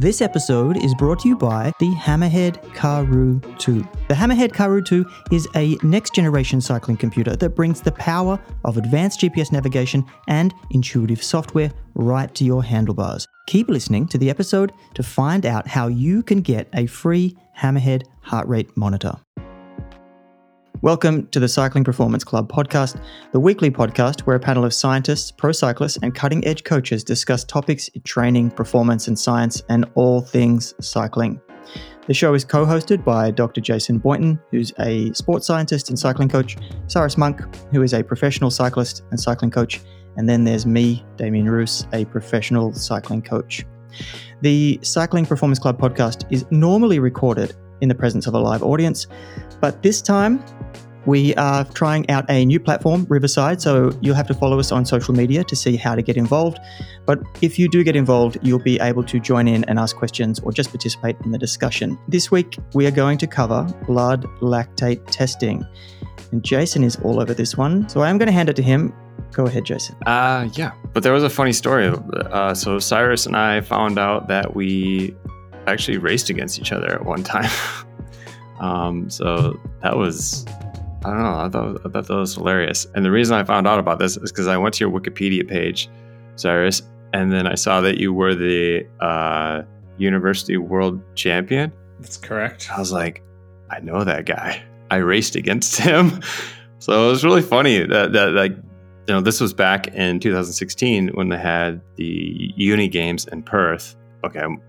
[0.00, 3.86] This episode is brought to you by the Hammerhead Karoo 2.
[4.08, 8.78] The Hammerhead Karoo 2 is a next generation cycling computer that brings the power of
[8.78, 13.28] advanced GPS navigation and intuitive software right to your handlebars.
[13.46, 18.04] Keep listening to the episode to find out how you can get a free Hammerhead
[18.22, 19.20] heart rate monitor.
[20.82, 25.30] Welcome to the Cycling Performance Club podcast, the weekly podcast where a panel of scientists,
[25.30, 30.22] pro cyclists, and cutting edge coaches discuss topics in training, performance, and science, and all
[30.22, 31.38] things cycling.
[32.06, 33.60] The show is co hosted by Dr.
[33.60, 38.50] Jason Boynton, who's a sports scientist and cycling coach, Cyrus Monk, who is a professional
[38.50, 39.82] cyclist and cycling coach,
[40.16, 43.66] and then there's me, Damien Roos, a professional cycling coach.
[44.40, 49.06] The Cycling Performance Club podcast is normally recorded in the presence of a live audience.
[49.60, 50.42] But this time,
[51.06, 54.84] we are trying out a new platform, Riverside, so you'll have to follow us on
[54.84, 56.58] social media to see how to get involved.
[57.06, 60.40] But if you do get involved, you'll be able to join in and ask questions
[60.40, 61.98] or just participate in the discussion.
[62.08, 65.64] This week, we are going to cover blood lactate testing.
[66.32, 68.62] And Jason is all over this one, so I am going to hand it to
[68.62, 68.92] him.
[69.32, 69.96] Go ahead, Jason.
[70.06, 71.88] Uh, yeah, but there was a funny story.
[71.88, 75.14] Uh, so Cyrus and I found out that we
[75.66, 77.50] actually raced against each other at one time.
[78.60, 80.46] um, so that was
[81.04, 81.38] I don't know.
[81.38, 82.86] I thought, I thought that was hilarious.
[82.94, 85.48] And the reason I found out about this is because I went to your Wikipedia
[85.48, 85.88] page,
[86.36, 86.82] Cyrus,
[87.14, 89.62] and then I saw that you were the uh,
[89.96, 91.72] university world champion.
[92.00, 92.70] That's correct.
[92.70, 93.22] I was like,
[93.70, 94.62] I know that guy.
[94.90, 96.20] I raced against him.
[96.80, 101.08] so it was really funny that, that like, you know, this was back in 2016
[101.14, 103.96] when they had the uni games in Perth.
[104.24, 104.60] Okay, I'm,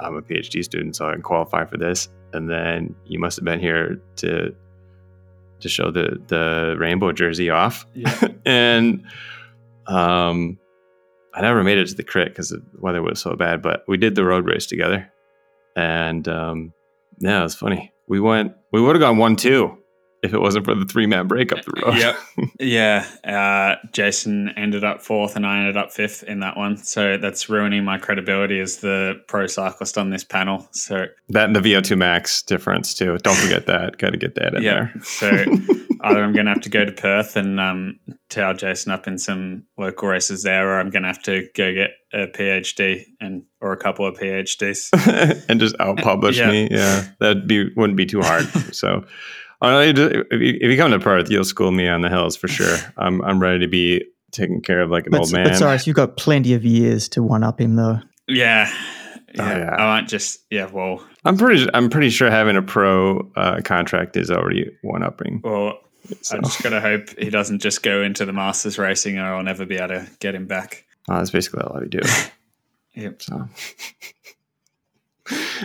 [0.00, 2.08] I'm a PhD student, so I can qualify for this.
[2.32, 4.54] And then you must have been here to
[5.60, 7.86] to show the the rainbow jersey off.
[7.94, 8.28] Yeah.
[8.46, 9.04] and
[9.86, 10.58] um,
[11.34, 13.62] I never made it to the crit because the weather was so bad.
[13.62, 15.12] But we did the road race together,
[15.76, 16.72] and um,
[17.18, 17.92] yeah, it was funny.
[18.06, 18.54] We went.
[18.72, 19.79] We would have gone one two
[20.22, 21.96] if it wasn't for the three man break up the road.
[21.96, 22.16] yep.
[22.60, 23.06] Yeah.
[23.24, 26.76] Uh, Jason ended up fourth and I ended up fifth in that one.
[26.76, 30.68] So that's ruining my credibility as the pro cyclist on this panel.
[30.72, 33.18] So that and the VO2 max difference too.
[33.18, 33.96] Don't forget that.
[33.98, 34.72] Got to get that in yeah.
[34.72, 35.02] there.
[35.02, 35.28] So
[36.02, 37.98] either I'm going to have to go to Perth and um,
[38.28, 41.72] towel Jason up in some local races there, or I'm going to have to go
[41.72, 44.90] get a PhD and or a couple of PhDs
[45.48, 46.50] and just out publish yeah.
[46.50, 46.68] me.
[46.70, 47.08] Yeah.
[47.20, 48.46] That'd be, wouldn't be too hard.
[48.74, 49.04] so,
[49.62, 52.76] if you, if you come to Perth, you'll school me on the hills for sure.
[52.96, 55.44] I'm I'm ready to be taken care of like an but, old man.
[55.44, 58.00] But sorry, so you've got plenty of years to one up him though.
[58.26, 58.72] Yeah.
[59.34, 59.70] Yeah, oh, yeah.
[59.70, 60.66] I might just yeah.
[60.66, 61.68] Well, I'm pretty.
[61.72, 65.40] I'm pretty sure having a pro uh, contract is already one upping.
[65.44, 65.78] Well,
[66.20, 66.36] so.
[66.36, 69.64] I just gotta hope he doesn't just go into the masters racing, or I'll never
[69.64, 70.84] be able to get him back.
[71.08, 72.00] Oh, that's basically all I do.
[72.94, 73.22] yep.
[73.22, 73.48] So.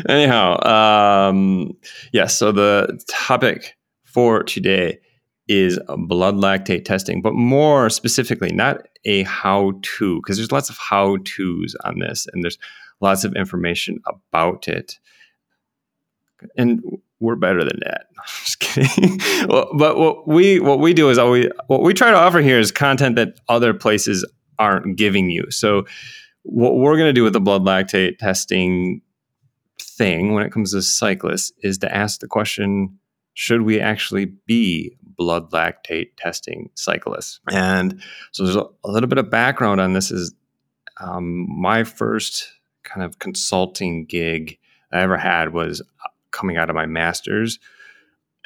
[0.08, 2.12] Anyhow, um, yes.
[2.14, 3.76] Yeah, so the topic
[4.16, 4.98] for today
[5.50, 10.78] is blood lactate testing, but more specifically, not a how to, because there's lots of
[10.78, 12.58] how to's on this and there's
[13.02, 14.98] lots of information about it.
[16.58, 16.82] And
[17.20, 18.06] we're better than that.
[18.18, 19.20] I'm just kidding.
[19.50, 21.20] well, but what we what we do is
[21.68, 24.26] what we try to offer here is content that other places
[24.58, 25.52] aren't giving you.
[25.52, 25.86] So
[26.44, 29.02] what we're going to do with the blood lactate testing
[29.78, 32.98] thing when it comes to cyclists is to ask the question
[33.36, 37.40] should we actually be blood lactate testing cyclists?
[37.52, 38.02] And
[38.32, 40.10] so there's a, a little bit of background on this.
[40.10, 40.34] Is
[41.00, 42.52] um, my first
[42.84, 44.58] kind of consulting gig
[44.92, 47.60] I ever had was uh, coming out of my master's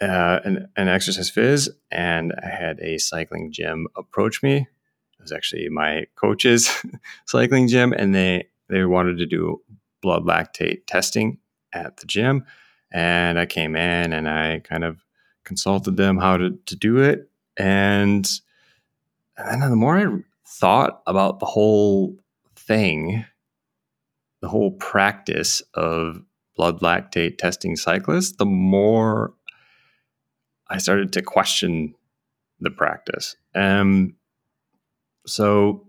[0.01, 4.57] uh, in, in exercise phys, and I had a cycling gym approach me.
[4.57, 6.83] It was actually my coach's
[7.25, 9.61] cycling gym, and they they wanted to do
[10.01, 11.37] blood lactate testing
[11.73, 12.45] at the gym.
[12.91, 15.03] And I came in and I kind of
[15.43, 17.29] consulted them how to, to do it.
[17.57, 18.29] And,
[19.37, 22.17] and then the more I thought about the whole
[22.55, 23.25] thing,
[24.41, 26.23] the whole practice of
[26.55, 29.33] blood lactate testing cyclists, the more
[30.67, 31.95] I started to question
[32.59, 33.35] the practice.
[33.53, 34.13] And
[35.25, 35.87] so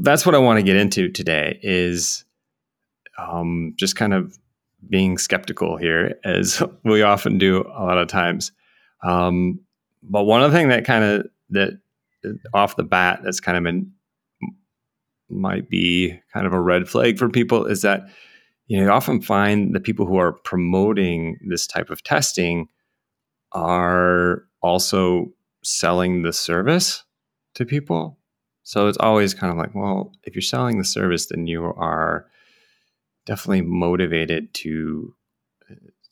[0.00, 2.24] that's what I want to get into today is
[3.18, 4.38] um, just kind of
[4.88, 8.52] being skeptical here, as we often do a lot of times.
[9.02, 9.60] Um,
[10.02, 11.80] but one of the things that kind of that
[12.52, 13.92] off the bat that's kind of been
[15.30, 18.08] might be kind of a red flag for people is that
[18.66, 22.68] you know you often find the people who are promoting this type of testing
[23.52, 25.26] are also
[25.62, 27.04] selling the service
[27.54, 28.18] to people.
[28.62, 32.26] So it's always kind of like, well, if you're selling the service, then you are
[33.28, 35.14] definitely motivated to,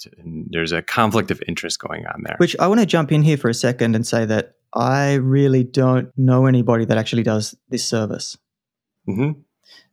[0.01, 0.11] to
[0.51, 2.37] there's a conflict of interest going on there.
[2.39, 5.65] Which I want to jump in here for a second and say that I really
[5.65, 8.37] don't know anybody that actually does this service.
[9.09, 9.41] Mm-hmm.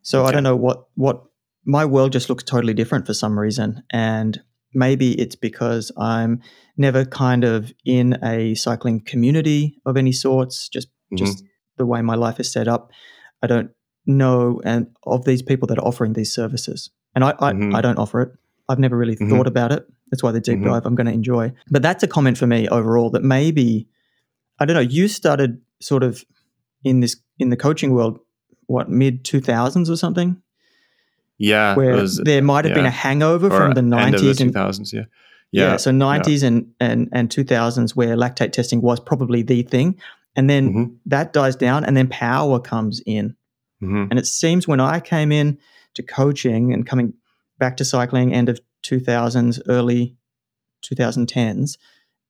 [0.01, 0.29] So Okay.
[0.29, 1.23] I don't know what what
[1.65, 4.41] my world just looks totally different for some reason, and
[4.73, 6.41] maybe it's because I'm
[6.75, 10.67] never kind of in a cycling community of any sorts.
[10.67, 11.17] Just Mhm.
[11.17, 11.43] just
[11.77, 12.91] the way my life is set up,
[13.41, 13.69] I don't
[14.05, 17.75] know and of these people that are offering these services, and I I, Mhm.
[17.75, 18.31] I don't offer it.
[18.69, 19.29] I've never really Mhm.
[19.29, 19.85] thought about it.
[20.11, 20.65] That's why the deep Mhm.
[20.65, 21.51] dive I'm going to enjoy.
[21.71, 23.87] But that's a comment for me overall that maybe
[24.59, 24.79] I don't know.
[24.81, 26.23] You started sort of
[26.83, 28.19] in this in the coaching world,
[28.67, 30.37] what mid two thousands or something,
[31.37, 34.37] yeah, where was- there might have been a hangover or from the end of nineties
[34.37, 34.93] the and 2000s.
[34.93, 35.05] Yeah,
[35.51, 39.63] yeah, yeah, so nineties and and and two thousands where lactate testing was probably the
[39.63, 39.95] thing,
[40.35, 40.91] and then Mhm.
[41.07, 43.35] that dies down, and then power comes in,
[43.81, 44.07] Mhm.
[44.11, 45.57] and it seems when I came in
[45.95, 47.13] to coaching and coming
[47.59, 50.15] back to cycling, end of two thousands, early
[50.81, 51.77] two thousand tens,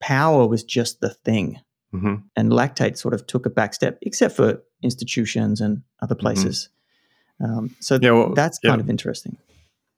[0.01, 1.59] power was just the thing.
[1.93, 2.23] Mhm.
[2.35, 6.69] and lactate sort of took a back step, except for institutions and other places.
[7.39, 8.03] Um, so Mm-hmm.
[8.03, 8.71] Yeah, well, that's yeah.
[8.71, 9.37] kind of interesting.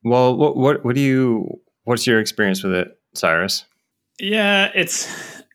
[0.04, 1.62] Well, what what what do you?
[1.86, 3.64] What's your experience with it, Cyrus?
[4.20, 5.08] Yeah, it's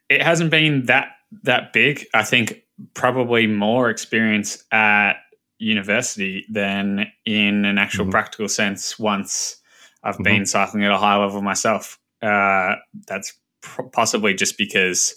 [0.09, 1.09] it hasn't been that
[1.43, 2.07] that big.
[2.15, 2.63] I think
[2.95, 5.17] probably more experience at
[5.61, 8.11] university than in an actual Mhm.
[8.11, 8.99] practical sense.
[8.99, 9.59] Once
[10.03, 10.25] I've Mhm.
[10.25, 12.77] been cycling at a high level myself, uh,
[13.07, 15.15] that's pr- possibly just because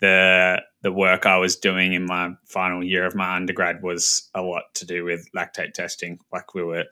[0.00, 4.42] the the work I was doing in my final year of my undergrad was a
[4.42, 6.18] lot to do with lactate testing.
[6.32, 6.86] Like we were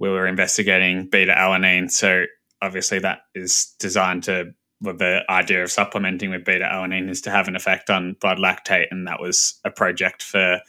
[0.00, 2.24] we were investigating beta alanine, so
[2.60, 7.30] obviously that is designed to well, the idea of supplementing with beta alanine is to
[7.30, 10.60] have an effect on blood lactate, and that was a project for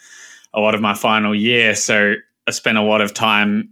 [0.56, 1.76] a lot of my final year.
[1.76, 2.16] So
[2.48, 3.70] I spent a lot of time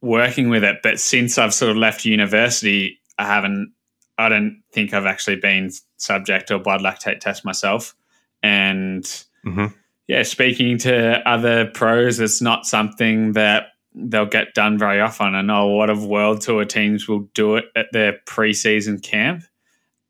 [0.00, 0.78] working with it.
[0.82, 3.72] But since I've sort of left university, I haven't.
[4.18, 7.94] I don't think I've actually been subject to a blood lactate test myself,
[8.42, 9.04] and
[9.44, 9.72] Mhm.
[10.06, 15.34] yeah, speaking to other pros, it's not something that they'll get done very often.
[15.34, 19.44] I know a lot of world tour teams will do it at their preseason camp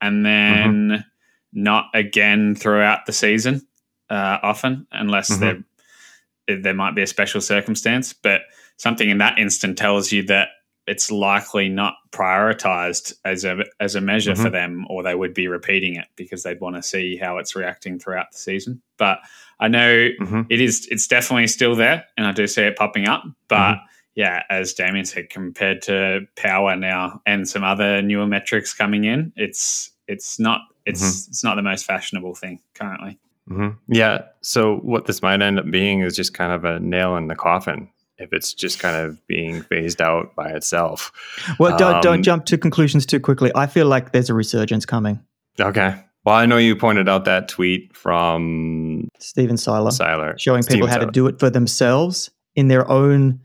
[0.01, 1.05] and then
[1.53, 3.61] not again throughout the season
[4.09, 5.39] uh, often, unless Mhm.
[5.39, 5.57] there
[6.47, 8.13] there might be a special circumstance.
[8.13, 8.41] But
[8.77, 10.49] something in that instant tells you that
[10.85, 14.51] it's likely not prioritized as a as a measure for Mhm.
[14.51, 17.99] them, or they would be repeating it because they'd want to see how it's reacting
[17.99, 18.81] throughout the season.
[18.97, 19.19] But
[19.59, 20.45] I know Mhm.
[20.49, 23.23] it is it's definitely still there, and I do see it popping up.
[23.47, 23.79] But
[24.15, 29.31] yeah, as Damien said, compared to power now and some other newer metrics coming in,
[29.37, 33.17] it's it's not it's it's not the most fashionable thing currently.
[33.47, 34.23] Hmm Yeah.
[34.41, 37.35] So what this might end up being is just kind of a nail in the
[37.35, 41.11] coffin if it's just kind of being phased out by itself.
[41.59, 43.51] Well, don't Um, don't jump to conclusions too quickly.
[43.55, 45.19] I feel like there's a resurgence coming.
[45.59, 45.95] Okay.
[46.25, 50.89] Well, I know you pointed out that tweet from Stephen Seiler Siler showing people Steven
[50.89, 53.41] how to do it for themselves in their own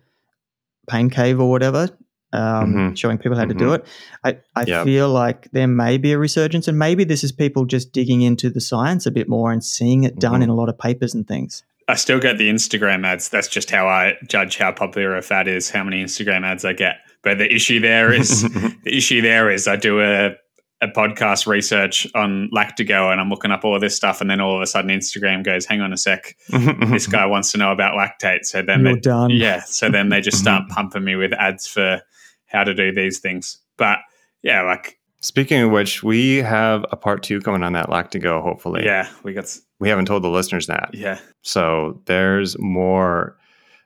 [0.88, 1.88] pain cave or whatever.
[2.32, 2.98] Um, Mhm.
[2.98, 3.74] Showing people how to do Mhm.
[3.76, 3.86] it.
[4.22, 4.84] I, I Yeah.
[4.84, 8.50] feel like there may be a resurgence, and maybe this is people just digging into
[8.50, 10.44] the science a bit more and seeing it done Mhm.
[10.44, 11.62] in a lot of papers and things.
[11.88, 13.30] I still get the Instagram ads.
[13.30, 16.74] That's just how I judge how popular a fad is, how many Instagram ads I
[16.74, 16.96] get.
[17.22, 18.42] But the issue there is
[18.84, 20.32] the issue there is I do a
[20.80, 24.40] a podcast research on Lactigo and I'm looking up all of this stuff and then
[24.40, 26.36] all of a sudden Instagram goes, hang on a sec,
[26.88, 28.44] this guy wants to know about lactate.
[28.44, 29.30] So then You're they, done.
[29.30, 32.00] yeah, so then they just start pumping me with ads for
[32.48, 33.58] how to do these things.
[33.76, 34.00] But
[34.42, 38.84] yeah, like Speaking of which, we have a part two coming on that Lactigo, hopefully.
[38.84, 40.90] yeah, we got s- We haven't told the listeners that.
[40.94, 41.18] yeah.
[41.42, 43.36] So there's more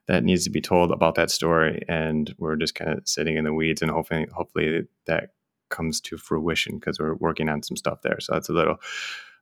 [0.09, 1.85] that needs to be told about that story.
[1.89, 5.31] And we're just kind of sitting in the weeds and hopefully hopefully that
[5.71, 8.21] comes to fruition because we're working on some stuff there.
[8.21, 8.77] So that's a little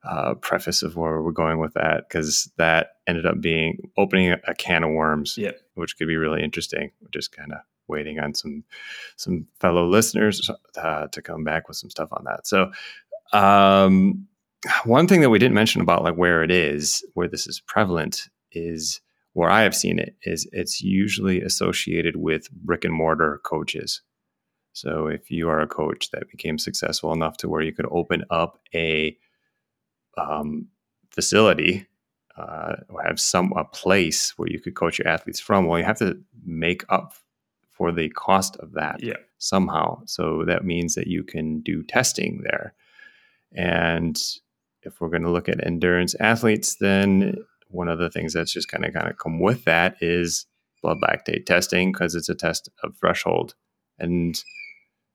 [0.04, 4.38] uh, preface of where we're going with that because that ended up being opening a,
[4.46, 5.58] a can of worms, Yep.
[5.74, 6.92] which could be really interesting.
[7.00, 7.58] We're just kind of
[7.90, 8.64] waiting on some
[9.16, 12.46] some fellow listeners uh, to come back with some stuff on that.
[12.46, 12.70] So
[13.32, 14.26] um,
[14.84, 18.28] one thing that we didn't mention about like where it is, where this is prevalent,
[18.52, 19.00] is
[19.32, 24.02] where I have seen it is it's usually associated with brick and mortar coaches.
[24.72, 28.24] So if you are a coach that became successful enough to where you could open
[28.30, 29.16] up a
[30.16, 30.68] um,
[31.10, 31.86] facility
[32.36, 35.84] uh, or have some a place where you could coach your athletes from, well, you
[35.84, 37.14] have to make up
[37.80, 39.16] for the cost of that Yeah.
[39.38, 40.02] somehow.
[40.04, 42.74] So that means that you can do testing there.
[43.56, 44.20] And
[44.82, 47.36] if we're going to look at endurance athletes, then
[47.68, 50.44] one of the things that's just kind of kind of come with that is
[50.82, 53.54] blood lactate testing because it's a test of threshold
[53.98, 54.42] And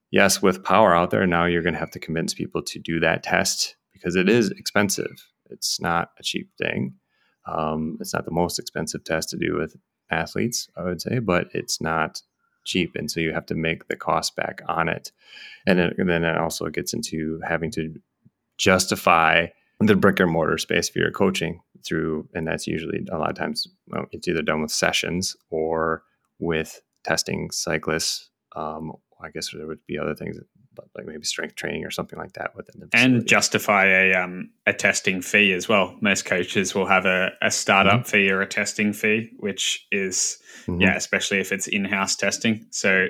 [0.10, 3.00] yes, with power out there, now you're going to have to convince people to do
[3.00, 5.16] that test because it is expensive.
[5.52, 6.96] It's not a cheap thing.
[7.46, 9.76] Um, it's not the most expensive test to do with
[10.10, 12.22] athletes, I would say, but it's not
[12.66, 12.96] cheap.
[12.96, 15.12] And so you have to make the cost back on it.
[15.66, 17.96] And then, and then it also gets into having to
[18.58, 19.48] justify
[19.80, 23.36] the brick and mortar space for your coaching through, and that's usually a lot of
[23.36, 26.04] times well, it's either done with sessions or
[26.40, 28.30] with testing cyclists.
[28.56, 28.94] Um,
[29.26, 30.38] I guess there would be other things
[30.96, 33.16] like maybe strength training or something like that within the facility.
[33.16, 35.96] and justify a um, a testing fee as well.
[36.02, 38.10] Most coaches will have a, a startup mm-hmm.
[38.10, 40.82] fee or a testing fee, which is mm-hmm.
[40.82, 42.66] yeah, especially if it's in house testing.
[42.72, 43.08] So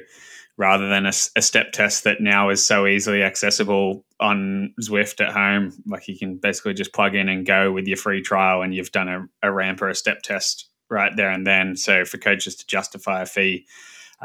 [0.57, 5.33] rather than a, a, step test that now is so easily accessible on Zwift at
[5.33, 5.73] home.
[5.85, 8.91] Like you can basically just plug in and go with your free trial, and you've
[8.91, 11.75] done a, a ramp or a step test right there and then.
[11.75, 13.65] So for coaches to justify a fee,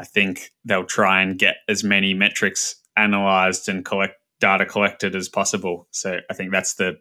[0.01, 5.29] I think they'll try and get as many metrics analyzed and collect data collected as
[5.29, 5.87] possible.
[5.91, 6.97] So I think that's the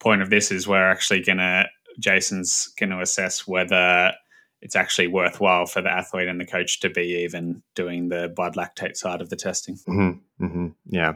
[0.00, 1.64] point of this is we're actually going to
[1.98, 4.12] Jason's going to assess whether
[4.60, 8.54] it's actually worthwhile for the athlete and the coach to be even doing the blood
[8.54, 9.76] lactate side of the testing.
[9.88, 11.14] Mm-hmm, mm-hmm, yeah.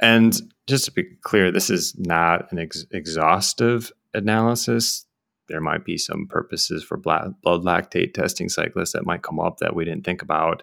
[0.00, 5.04] And just to be clear, this is not an ex- exhaustive analysis.
[5.48, 9.74] There might be some purposes for blood, lactate testing cyclists that might come up that
[9.74, 10.62] we didn't think about.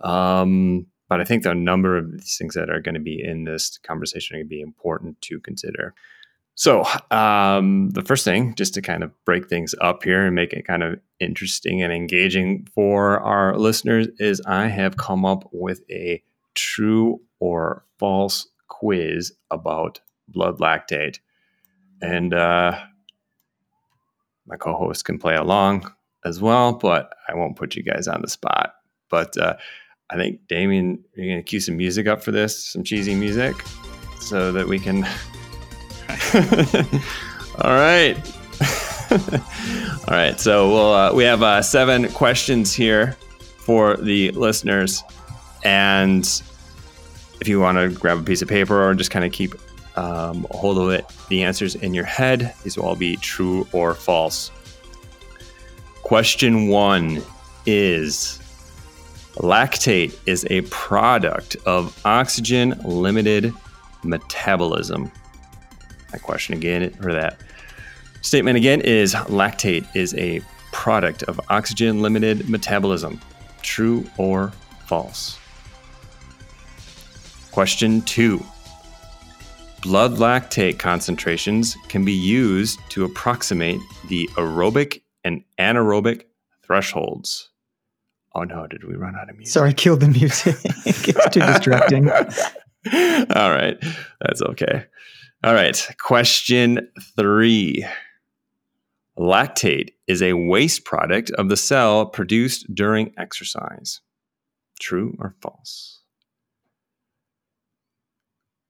[0.00, 3.44] Um, but I think the number of these things that are going to be in
[3.44, 5.94] this conversation are going to be important to consider.
[6.54, 10.52] So, um, the first thing, just to kind of break things up here and make
[10.52, 15.82] it kind of interesting and engaging for our listeners, is I have come up with
[15.88, 16.20] a
[16.54, 21.20] true or false quiz about blood lactate.
[22.02, 22.78] And uh,
[24.48, 25.92] my co host can play along
[26.24, 28.74] as well, but I won't put you guys on the spot.
[29.10, 29.56] But uh,
[30.10, 33.56] I think, Damien, you're to cue some music up for this, some cheesy music,
[34.20, 35.04] so that we can.
[37.62, 38.16] All right.
[40.08, 40.38] All right.
[40.38, 43.16] So we'll uh, we have uh, seven questions here
[43.58, 45.02] for the listeners,
[45.64, 46.24] and
[47.40, 49.54] if you want to grab a piece of paper or just kind of keep
[49.98, 52.54] um, a hold of it, the answers in your head.
[52.62, 54.52] These will all be true or false.
[56.02, 57.20] Question one
[57.66, 58.38] is
[59.34, 63.52] lactate is a product of oxygen limited
[64.04, 65.10] metabolism.
[66.12, 67.40] My question again, or that
[68.22, 70.40] statement again, is lactate is a
[70.72, 73.20] product of oxygen limited metabolism.
[73.62, 74.52] True or
[74.86, 75.38] false?
[77.50, 78.42] Question two
[79.82, 86.24] Blood lactate concentrations can be used to approximate the aerobic and anaerobic
[86.62, 87.50] thresholds.
[88.34, 89.52] Oh no, did we run out of music?
[89.52, 90.56] Sorry, killed the music.
[90.86, 92.10] it's too distracting.
[92.10, 93.76] All right,
[94.20, 94.86] that's okay.
[95.44, 95.88] All right.
[95.98, 97.86] Question three
[99.16, 104.00] Lactate is a waste product of the cell produced during exercise.
[104.80, 105.97] True or false?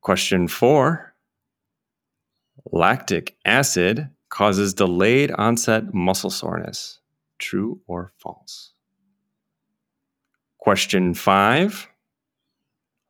[0.00, 1.14] Question four
[2.72, 7.00] Lactic acid causes delayed onset muscle soreness.
[7.38, 8.72] True or false?
[10.58, 11.88] Question five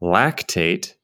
[0.03, 0.95] Lactate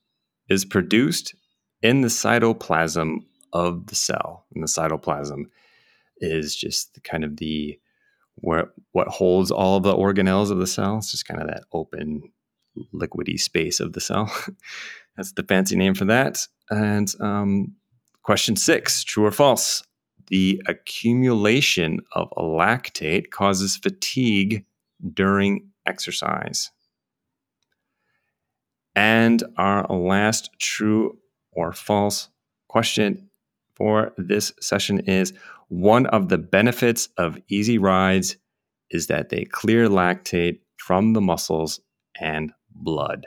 [0.48, 1.34] is produced
[1.82, 3.18] in the cytoplasm
[3.52, 4.46] of the cell.
[4.54, 5.44] And the cytoplasm
[6.18, 7.78] is just kind of the
[8.36, 10.98] where what holds all the organelles of the cell.
[10.98, 12.32] It's just kind of that open,
[12.92, 14.32] liquidy space of the cell.
[15.16, 16.46] That's the fancy name for that.
[16.70, 17.74] And um,
[18.22, 19.82] question six: True or false?
[20.28, 24.64] The accumulation of lactate causes fatigue
[25.12, 26.70] during exercise.
[28.96, 31.18] And our last true
[31.52, 32.28] or false
[32.68, 33.28] question
[33.74, 35.32] for this session is
[35.68, 38.36] one of the benefits of easy rides
[38.90, 41.80] is that they clear lactate from the muscles
[42.20, 43.26] and blood.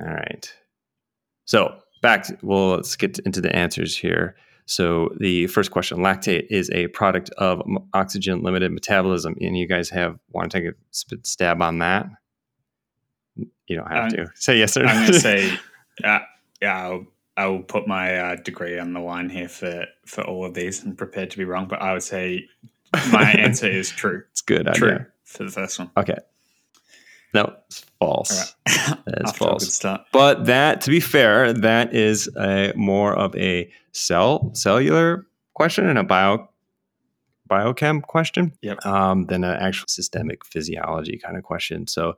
[0.00, 0.52] All right.
[1.44, 4.36] So back, to, well, let's get into the answers here.
[4.66, 7.62] So the first question, lactate is a product of
[7.94, 9.34] oxygen limited metabolism.
[9.40, 12.06] And you guys have want to take a stab on that?
[13.66, 14.88] You don't have to say yes or no.
[14.90, 15.58] I'm going to say
[16.04, 16.18] uh,
[16.60, 20.54] yeah, I'll, I'll put my uh, degree on the line here for for all of
[20.54, 22.46] these and prepared to be wrong, but I would say
[23.10, 24.24] my answer is true.
[24.32, 24.68] It's good.
[24.74, 25.06] True idea.
[25.24, 25.90] for the first one.
[25.96, 26.18] Okay.
[27.34, 28.54] No, it's false.
[28.66, 28.98] Right.
[29.06, 29.84] That is false.
[30.12, 35.98] But that, to be fair, that is a more of a cell cellular question and
[35.98, 36.48] a bio
[37.50, 38.84] biochem question yep.
[38.84, 41.86] um, than an actual systemic physiology kind of question.
[41.86, 42.16] So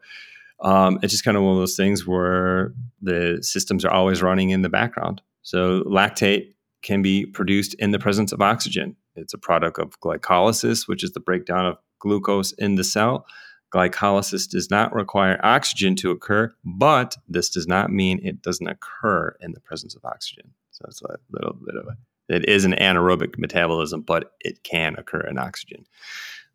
[0.63, 4.51] Um, it's just kind of one of those things where the systems are always running
[4.51, 5.23] in the background.
[5.43, 6.53] So lactate
[6.83, 8.97] can be produced in the presence of oxygen.
[9.17, 13.25] It's a product of glycolysis, which is the breakdown of glucose in the cell.
[13.73, 19.37] Glycolysis does not require oxygen to occur, but this does not mean it doesn't occur
[19.41, 20.51] in the presence of oxygen.
[20.71, 24.97] So it's a little bit of a, it is an anaerobic metabolism, but it can
[24.97, 25.87] occur in oxygen.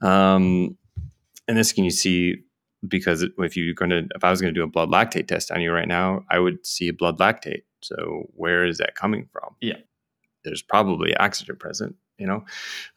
[0.01, 0.77] Um,
[1.47, 2.43] and this can you see
[2.87, 5.51] because if you're going to, if I was going to do a blood lactate test
[5.51, 7.63] on you right now, I would see a blood lactate.
[7.81, 9.55] So where is that coming from?
[9.61, 9.77] Yeah.
[10.45, 12.45] There's probably oxygen present you know?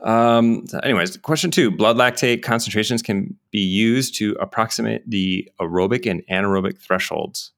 [0.01, 6.09] Um, so anyways question two blood lactate concentrations can be used to approximate the aerobic
[6.09, 7.53] and anaerobic thresholds.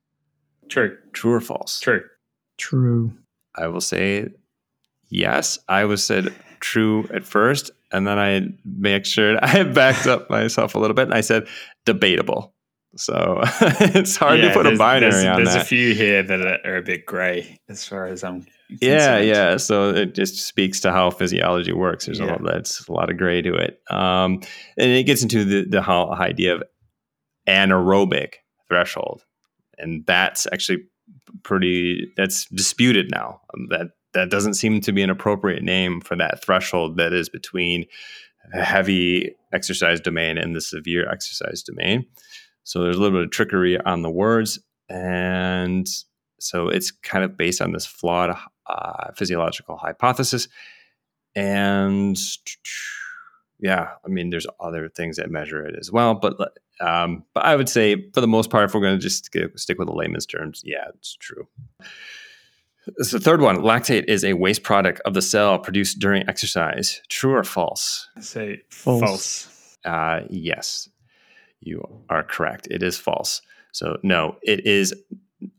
[0.68, 0.96] True.
[1.12, 1.80] True or false?
[1.80, 2.02] True.
[2.58, 3.12] True.
[3.56, 4.28] i will say
[5.08, 5.58] yes.
[5.68, 10.74] I was said true at first and then i make sure i backed up myself
[10.74, 11.46] a little bit and i said
[11.84, 12.54] debatable.
[12.96, 13.40] So
[13.80, 15.62] it's hard Yeah, to put a binary there's, on there's that.
[15.62, 18.46] a few here that are, are a bit gray as far as i'm
[18.80, 19.56] yeah yeah.
[19.56, 22.06] So it just speaks to how physiology works.
[22.06, 23.80] There's a lot that's a lot of gray to it.
[23.90, 24.40] Um,
[24.78, 26.62] and it gets into the, the whole idea of
[27.48, 28.34] anaerobic
[28.68, 29.24] threshold.
[29.78, 30.84] And that's actually
[31.42, 33.40] pretty that's disputed now.
[33.54, 37.28] Um, that that doesn't seem to be an appropriate name for that threshold that is
[37.28, 37.84] between
[38.52, 42.06] a heavy exercise domain and the severe exercise domain.
[42.64, 44.58] So there's a little bit of trickery on the words.
[44.88, 45.86] And
[46.40, 48.36] so it's kind of based on this flawed
[48.70, 50.48] uh, physiological hypothesis.
[51.34, 52.18] And
[53.60, 56.14] yeah, I mean, there's other things that measure it as well.
[56.14, 56.36] But
[56.80, 59.78] um, but I would say for the most part, if we're going to just stick
[59.78, 61.46] with the layman's terms, yeah, it's true.
[63.02, 67.02] So the third one, lactate is a waste product of the cell produced during exercise.
[67.08, 68.08] True or false?
[68.16, 69.00] I say False.
[69.02, 69.78] false.
[69.84, 70.88] Uh, yes,
[71.60, 72.66] you are correct.
[72.70, 73.42] It is false.
[73.72, 74.94] So, no, it is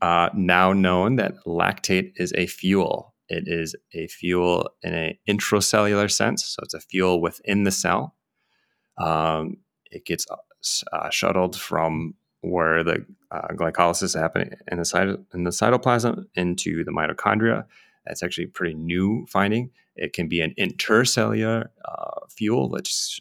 [0.01, 3.13] uh, now known that lactate is a fuel.
[3.29, 6.45] It is a fuel in an intracellular sense.
[6.45, 8.15] So, it's a fuel within the cell.
[8.97, 9.58] Um,
[9.89, 10.25] it gets
[10.91, 16.25] uh, shuttled from where the uh, glycolysis is happening in the, cyto- in the cytoplasm
[16.36, 17.65] into the mitochondria.
[18.06, 19.69] That's actually a pretty new finding.
[19.95, 23.19] It can be an intercellular uh, fuel that's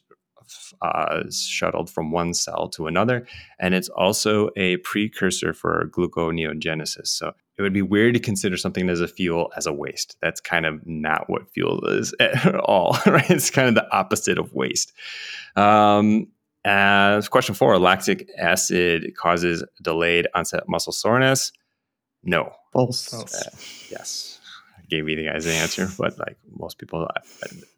[0.83, 3.27] uh, shuttled from one cell to another.
[3.59, 7.09] And it's also a precursor for gluconeogenesis.
[7.09, 10.17] So it would be weird to consider something as a fuel as a waste.
[10.23, 13.31] That's kind of not what fuel is at all, right?
[13.31, 14.93] It's kind of the opposite of waste.
[15.57, 16.29] Um,
[16.65, 21.53] as question four, lactic acid causes delayed onset muscle soreness.
[22.23, 22.53] No.
[22.73, 23.09] False.
[23.09, 23.35] False.
[23.35, 23.51] Uh,
[23.91, 24.30] yes.
[24.91, 27.09] I gave you the guys the answer, but like most people,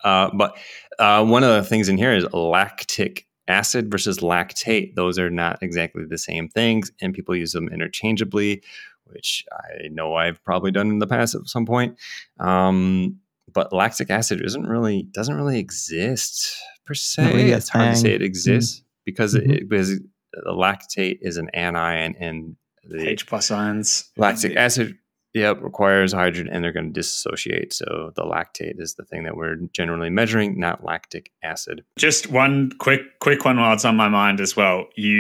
[0.05, 0.57] uh, but
[0.99, 4.95] uh, one of the things in here is lactic acid versus lactate.
[4.95, 8.63] Those are not exactly the same things, and people use them interchangeably,
[9.07, 11.99] which I know I've probably done in the past at some point.
[12.41, 13.19] Um,
[13.53, 17.27] but lactic acid isn't really doesn't really exist per se.
[17.27, 19.51] Really it's hard to say it exists because Mhm.
[19.51, 24.11] it, because the lactate is an anion and the H plus ions.
[24.17, 24.97] lactic acid
[25.35, 29.37] yep requires hydrogen and they're going to dissociate so the lactate is the thing that
[29.37, 34.09] we're generally measuring not lactic acid Just one quick quick one while it's on my
[34.09, 34.87] mind as well.
[34.97, 35.17] You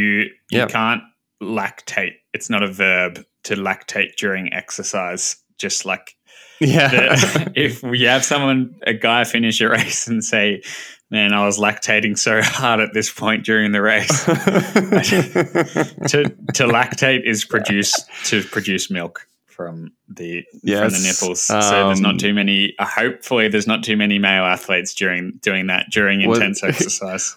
[0.50, 0.66] you Yeah.
[0.66, 1.02] can't
[1.42, 2.14] lactate.
[2.34, 5.36] It's not a verb to lactate during exercise.
[5.58, 6.14] Just like
[6.60, 10.62] yeah the, if we have someone a guy finish a race and say,
[11.10, 17.24] "Man, I was lactating so hard at this point during the race." to to lactate
[17.24, 17.92] is produce
[18.24, 21.42] to produce milk from the from the nipples.
[21.42, 22.74] so there's Um, not too many.
[22.78, 27.36] Uh, hopefully, there's not too many male athletes during doing that during What- intense exercise.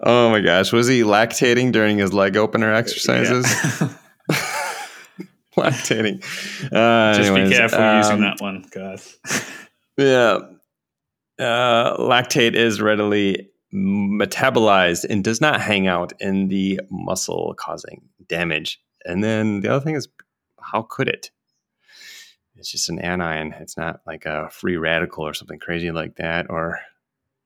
[0.00, 3.46] oh my gosh was he lactating during his leg opener exercises
[3.80, 3.88] Yeah.
[5.56, 6.22] lactating
[6.72, 9.16] uh, Just anyways, be careful um, using that one, guys.
[9.96, 10.38] Yeah.
[11.38, 18.80] Uh, lactate is readily metabolized and does not hang out in the muscle, causing damage.
[19.04, 20.08] And then the other thing is,
[20.72, 21.30] how could it?
[22.56, 23.54] It's just an anion.
[23.60, 26.46] It's not like a free radical or something crazy like that.
[26.50, 26.80] Or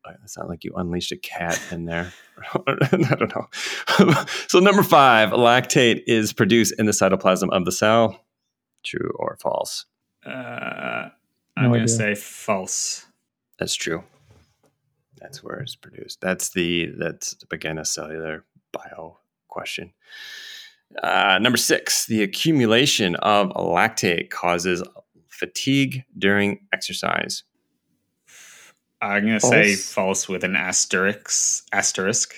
[0.04, 2.12] uh, it's not like you unleashed a cat in there.
[2.66, 4.24] I don't know.
[4.48, 8.24] so, number five, lactate is produced in the cytoplasm of the cell.
[8.84, 9.84] True or false?
[10.26, 11.10] Uh,
[11.56, 13.06] I'm No going to say false.
[13.58, 14.02] That's true.
[15.20, 16.20] That's where it's produced.
[16.20, 19.92] That's the that's again a cellular bio question.
[21.02, 24.82] Uh, number six, the accumulation of lactate causes
[25.28, 27.44] fatigue during exercise.
[29.00, 29.92] I'm going to say False.
[29.92, 31.64] false with an asterisk.
[31.72, 32.34] Asterisk.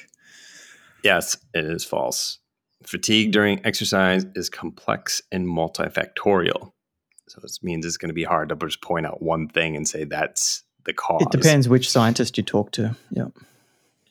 [1.03, 2.38] Yes, it is false.
[2.85, 6.73] Fatigue during exercise is complex and multifactorial.
[7.29, 9.87] So this means it's going to be hard to just point out one thing and
[9.87, 11.23] say that's the cause.
[11.23, 12.97] It depends which scientist you talk to.
[13.11, 13.27] Yeah.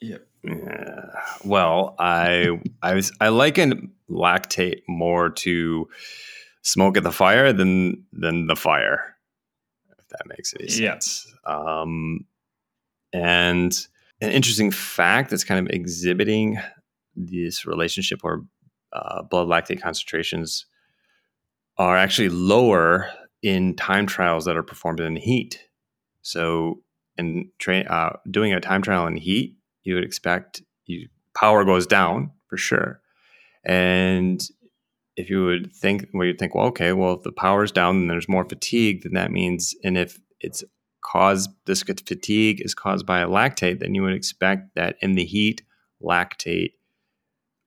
[0.00, 0.26] Yep.
[0.44, 1.06] Yeah.
[1.44, 5.88] Well, I I was I liken lactate more to
[6.62, 9.16] smoke at the fire than than the fire.
[9.98, 11.26] If that makes any sense.
[11.46, 12.26] Um,
[13.12, 13.86] and
[14.20, 16.58] an interesting fact that's kind of exhibiting
[17.16, 18.40] this relationship where
[18.92, 20.66] uh, blood lactate concentrations
[21.78, 23.10] are actually lower
[23.42, 25.68] in time trials that are performed in heat.
[26.22, 26.82] So,
[27.18, 31.86] in tra- uh, doing a time trial in heat, you would expect you, power goes
[31.86, 33.00] down for sure.
[33.64, 34.42] And
[35.16, 38.10] if you would think, well, you'd think, well, okay, well, if the power's down and
[38.10, 40.64] there's more fatigue, then that means, and if it's
[41.02, 45.24] caused, this fatigue is caused by a lactate, then you would expect that in the
[45.24, 45.62] heat,
[46.02, 46.72] lactate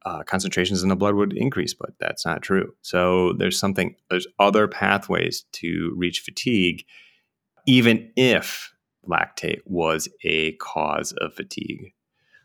[0.05, 2.73] uh, concentrations in the blood would increase, but that's not true.
[2.81, 6.85] So there's something, there's other pathways to reach fatigue,
[7.65, 8.73] even if
[9.07, 11.93] lactate was a cause of fatigue.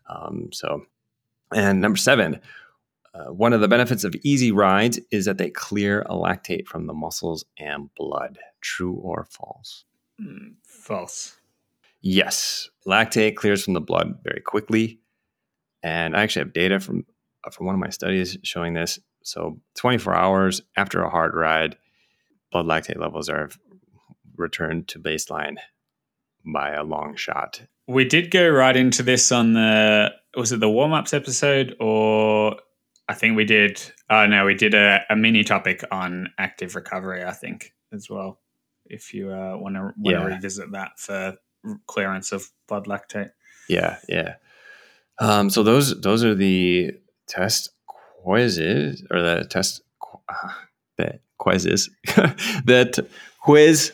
[0.09, 0.87] Um, so,
[1.55, 2.41] and number seven,
[3.15, 6.87] uh, one of the benefits of easy rides is that they clear a lactate from
[6.87, 8.39] the muscles and blood.
[8.63, 9.85] True or false?
[10.21, 11.37] Mm, false.
[12.01, 14.99] Yes, lactate clears from the blood very quickly,
[15.83, 17.05] and I actually have data from
[17.51, 19.01] from one of my studies showing this.
[19.25, 21.77] So, 24 hours after a hard ride,
[22.51, 23.51] blood lactate levels are
[24.37, 25.57] returned to baseline
[26.45, 27.63] by a long shot.
[27.87, 32.57] We did go right into this on the was it the warm ups episode or
[33.13, 33.81] I think we did.
[34.09, 37.23] Oh no, we did a, a mini topic on active recovery.
[37.25, 38.41] I think as well.
[38.87, 40.25] If you uh, want to want to Yeah.
[40.25, 41.37] revisit that for
[41.87, 43.31] clearance of blood lactate.
[43.69, 44.35] Yeah, yeah.
[45.21, 46.93] Um, so those those are the
[47.29, 49.83] test quizzes or the test
[50.29, 50.49] uh,
[50.99, 51.91] the quizzes
[52.65, 53.07] that
[53.41, 53.93] quiz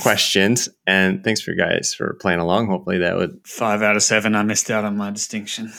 [0.00, 0.68] questions.
[0.86, 2.66] And thanks for you guys for playing along.
[2.68, 4.34] Hopefully that would Five out of seven.
[4.34, 5.72] I missed out on my distinction.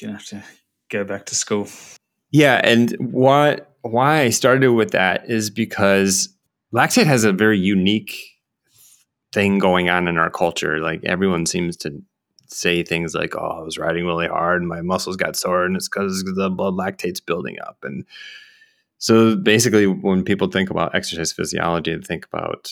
[0.00, 0.42] Gonna have to
[0.90, 1.68] go back to school.
[2.34, 6.28] Yeah, and what why I started with that is because
[6.74, 8.12] lactate has a very unique
[9.32, 10.80] thing going on in our culture.
[10.80, 12.02] Like everyone seems to
[12.48, 15.76] say things like, "Oh, I was riding really hard and my muscles got sore, and
[15.76, 18.04] it's because the blood lactate's building up." And
[18.98, 22.68] so, basically, when people think about exercise physiology, they think about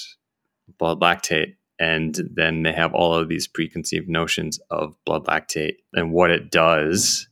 [0.76, 6.12] blood lactate, and then they have all of these preconceived notions of blood lactate and
[6.12, 7.28] what it does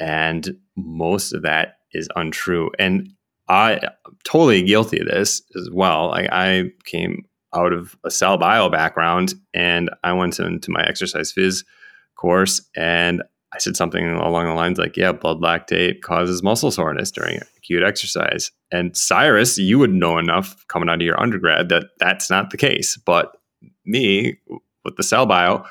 [0.00, 2.70] and most of that is untrue.
[2.78, 3.12] And
[3.48, 3.80] I
[4.24, 6.08] totally guilty of this as well.
[6.08, 11.32] Like I came out of a cell bio background and I went into my exercise
[11.32, 11.64] phys
[12.16, 17.10] course and I said something along the lines like, yeah, blood lactate causes muscle soreness
[17.10, 18.52] during acute exercise.
[18.70, 22.56] And Cyrus, you would know enough coming out of your undergrad that that's not the
[22.56, 22.96] case.
[22.96, 23.36] But
[23.84, 24.38] me
[24.84, 25.64] with the cell bio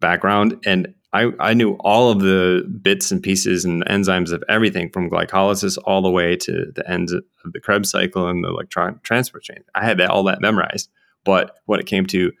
[0.00, 4.90] background and I, I knew all of the bits and pieces and enzymes of everything
[4.90, 9.00] from glycolysis all the way to the ends of the Krebs cycle and the electron
[9.02, 9.64] transfer chain.
[9.74, 10.90] I had that, all that memorized.
[11.24, 12.32] But when it came to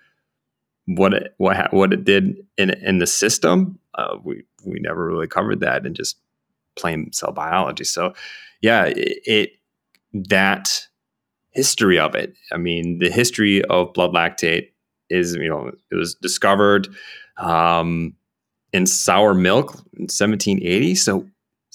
[0.84, 5.06] what it what ha- what it did in in the system, uh, we we never
[5.06, 6.18] really covered that in just
[6.76, 7.84] plain cell biology.
[7.84, 8.12] So
[8.60, 9.50] yeah, it, it
[10.12, 10.86] that
[11.50, 12.34] history of it.
[12.52, 14.68] I mean, the history of blood lactate
[15.08, 16.88] is you know it was discovered.
[17.38, 18.14] Um,
[18.76, 20.94] in sour milk in 1780.
[20.96, 21.26] So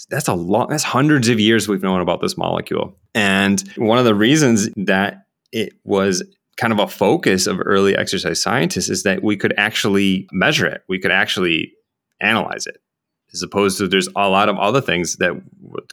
[0.09, 2.95] that's a long, that's hundreds of years we've known about this molecule.
[3.15, 6.23] And one of the reasons that it was
[6.57, 10.83] kind of a focus of early exercise scientists is that we could actually measure it.
[10.87, 11.73] We could actually
[12.21, 12.77] analyze it
[13.33, 15.33] as opposed to there's a lot of other things that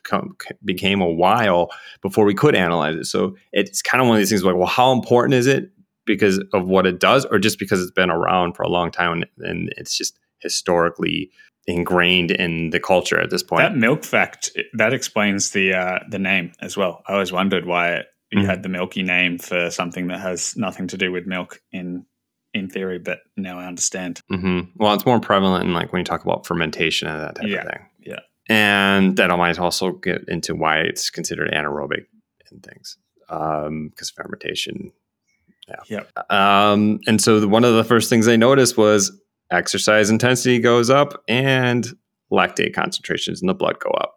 [0.02, 1.70] come, became a while
[2.02, 3.04] before we could analyze it.
[3.04, 5.70] So it's kind of one of these things like, well, how important is it
[6.04, 9.22] because of what it does or just because it's been around for a long time
[9.38, 11.30] and it's just historically
[11.66, 13.60] ingrained in the culture at this point.
[13.62, 17.02] That milk fact that explains the uh, the name as well.
[17.06, 18.46] I always wondered why it, you Mhm.
[18.46, 22.06] had the milky name for something that has nothing to do with milk in
[22.54, 24.20] in theory, but now I understand.
[24.30, 27.46] hmm Well, it's more prevalent in like when you talk about fermentation and that type
[27.46, 27.86] Yeah, of thing.
[28.06, 28.20] yeah.
[28.48, 32.06] And that might also get into why it's considered anaerobic
[32.50, 32.96] and things
[33.28, 34.92] because fermentation.
[35.68, 35.76] Yeah.
[36.16, 36.32] Yep.
[36.32, 39.12] Um, and so the, one of the first things they noticed was
[39.50, 41.88] exercise intensity goes up and
[42.30, 44.16] lactate concentrations in the blood go up.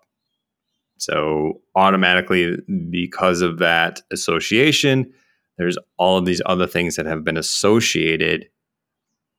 [0.97, 2.57] So automatically,
[2.89, 5.11] because of that association,
[5.57, 8.49] there's all of these other things that have been associated,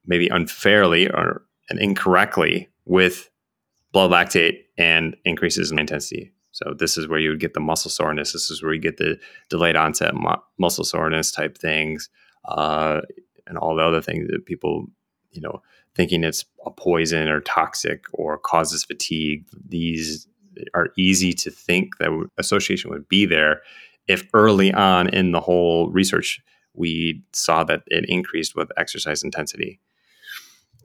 [0.07, 3.31] maybe unfairly or and incorrectly, with
[3.93, 6.33] blood lactate and increases in intensity.
[6.51, 8.33] So this is where you would get the muscle soreness.
[8.33, 12.11] This is where you get the delayed onset mu- muscle soreness type things,
[12.45, 13.01] uh,
[13.47, 14.87] and all the other things that people,
[15.31, 15.63] you know,
[15.95, 19.45] thinking it's a poison or toxic or causes fatigue.
[19.69, 20.27] These
[20.75, 23.63] are easy to think that association would be there
[24.09, 26.41] if early on in the whole research
[26.75, 29.79] we saw that it increased with exercise intensity.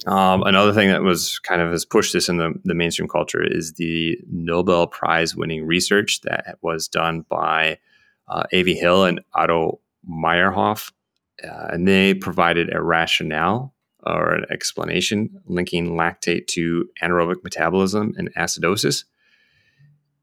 [0.05, 3.43] Um, another thing that was kind of has pushed this in the, the mainstream culture
[3.43, 7.79] is the Nobel Prize winning research that was done by
[8.27, 8.75] uh, A.V.
[8.75, 10.91] Hill and Otto Meyerhof.
[11.43, 13.73] Uh, and they provided a rationale
[14.07, 19.03] or an explanation linking lactate to anaerobic metabolism and acidosis.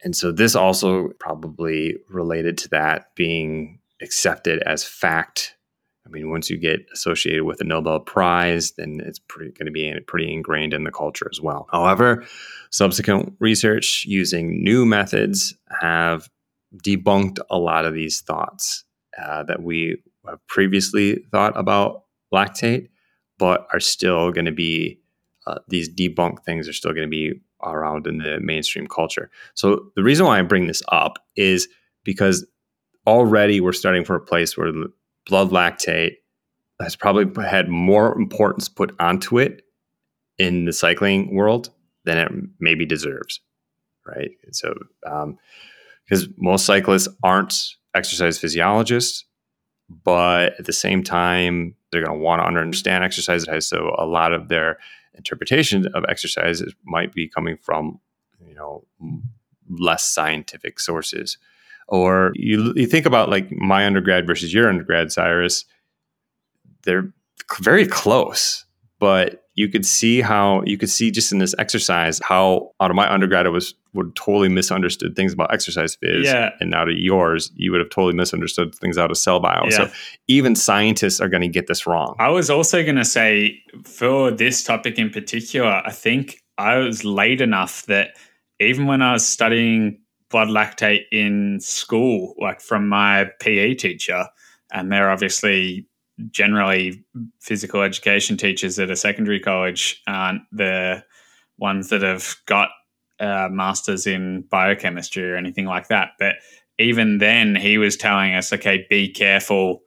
[0.02, 5.56] And so this also probably related to that being accepted as fact.
[6.06, 9.72] I mean, once you get associated with a Nobel Prize, then it's pretty going to
[9.72, 11.66] be pretty ingrained in the culture as well.
[11.72, 12.24] However,
[12.70, 16.28] subsequent research using new methods have
[16.82, 18.84] debunked a lot of these thoughts
[19.20, 20.02] uh, that we
[20.48, 22.88] previously thought about lactate,
[23.38, 25.00] but are still going to be
[25.46, 29.30] uh, these debunked things are still going to be around in the mainstream culture.
[29.54, 31.68] So the reason why I bring this up is
[32.02, 32.46] because
[33.06, 34.72] already we're starting from a place where
[35.26, 36.16] blood lactate
[36.80, 39.62] has probably had more importance put onto it
[40.38, 41.70] in the cycling world
[42.04, 43.40] than it maybe deserves,
[44.06, 44.30] right?
[44.52, 47.54] So, because um, most cyclists aren't
[47.94, 49.24] exercise physiologists,
[49.88, 53.46] but at the same time, they're going to want to understand exercise.
[53.66, 54.78] So, a lot of their
[55.14, 58.00] interpretation of exercise might be coming from,
[58.46, 58.84] you know,
[59.68, 61.38] less scientific sources.
[61.88, 65.64] Or you, you think about like my undergrad versus your undergrad, Cyrus,
[66.82, 67.12] they're
[67.60, 68.64] very close,
[69.04, 72.96] but you could see how you could see just in this exercise how out of
[72.96, 76.52] my undergrad it was would totally misunderstood things about exercise phys yeah.
[76.58, 79.76] and out of yours you would have totally misunderstood things out of cell bio yeah.
[79.76, 79.90] so
[80.26, 84.30] even scientists are going to get this wrong i was also going to say for
[84.30, 88.16] this topic in particular i think i was late enough that
[88.58, 94.24] even when i was studying blood lactate in school like from my pe teacher
[94.72, 95.86] and they're obviously
[96.30, 97.04] generally
[97.40, 101.04] physical education teachers at a secondary college aren't the
[101.58, 102.70] ones that have got
[103.20, 106.10] uh, masters in biochemistry or anything like that.
[106.18, 106.36] But
[106.78, 109.82] even then, he was telling us, okay, be careful.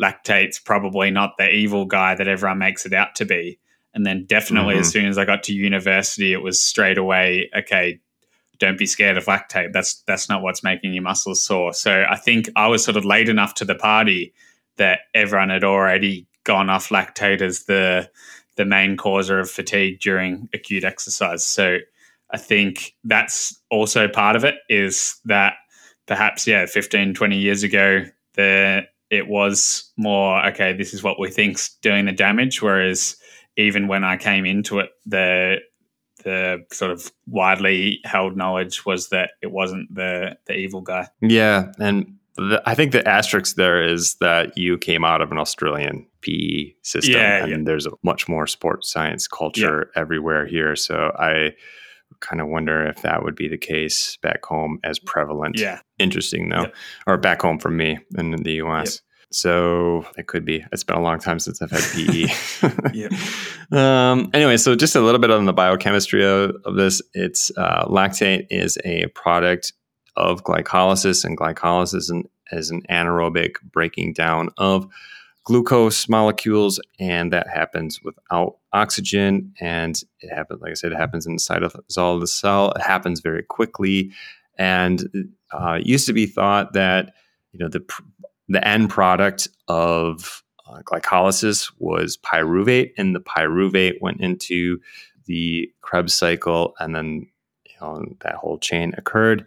[0.00, 3.58] Lactate's probably not the evil guy that everyone makes it out to be.
[3.94, 4.80] And then, definitely, mm-hmm.
[4.80, 8.00] as soon as I got to university, it was straight away, okay,
[8.58, 9.72] don't be scared of lactate.
[9.72, 11.72] That's that's not what's making your muscles sore.
[11.74, 14.32] So I think I was sort of late enough to the party
[14.76, 18.10] that everyone had already gone off lactate as the
[18.56, 21.46] the main causer of fatigue during acute exercise.
[21.46, 21.78] So
[22.30, 25.54] I think that's also part of it is that
[26.06, 28.04] perhaps yeah 15 20 years ago
[28.34, 33.16] there it was more okay this is what we think's doing the damage whereas
[33.56, 35.60] even when I came into it the
[36.24, 41.08] the sort of widely held knowledge was that it wasn't the the evil guy.
[41.20, 45.38] Yeah, and the, I think the asterisk there is that you came out of an
[45.38, 47.58] Australian PE system, yeah, and yeah.
[47.64, 50.00] there's a much more sports science culture yeah.
[50.00, 50.74] everywhere here.
[50.76, 51.54] So I
[52.20, 55.58] kind of wonder if that would be the case back home as prevalent.
[55.58, 56.70] Yeah, interesting though,
[57.06, 59.02] or back home for me in the U.S.
[59.30, 60.64] So it could be.
[60.72, 62.26] It's been a long time since I've had PE.
[62.92, 63.08] yeah.
[63.70, 67.00] Um, anyway, so just a little bit on the biochemistry of, of this.
[67.14, 69.72] It's uh, lactate is a product
[70.16, 72.10] of glycolysis, and glycolysis
[72.52, 74.86] is an anaerobic breaking down of
[75.44, 79.52] glucose molecules, and that happens without oxygen.
[79.60, 82.72] And it happens, like I said, it happens inside of the cell.
[82.72, 84.12] It happens very quickly,
[84.58, 85.02] and
[85.52, 87.14] uh, it used to be thought that
[87.52, 87.84] you know the
[88.48, 94.78] the end product of uh, glycolysis was pyruvate, and the pyruvate went into
[95.26, 97.26] the Krebs cycle, and then
[97.66, 99.46] you know that whole chain occurred.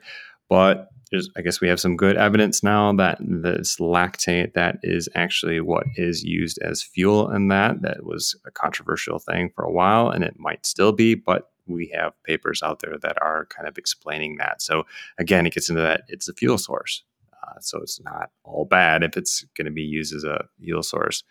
[0.50, 0.90] But
[1.38, 5.86] I guess we have some good evidence now that this lactate that is actually what
[5.96, 7.82] is used as fuel in that.
[7.82, 11.92] That was a controversial thing for a while, and it might still be, but we
[11.96, 14.62] have papers out there that are kind of explaining that.
[14.62, 14.86] So
[15.18, 17.04] again, it gets into that it's a fuel source.
[17.34, 20.84] Uh, so it's not all bad if it's going to be used as a fuel
[20.84, 21.24] source.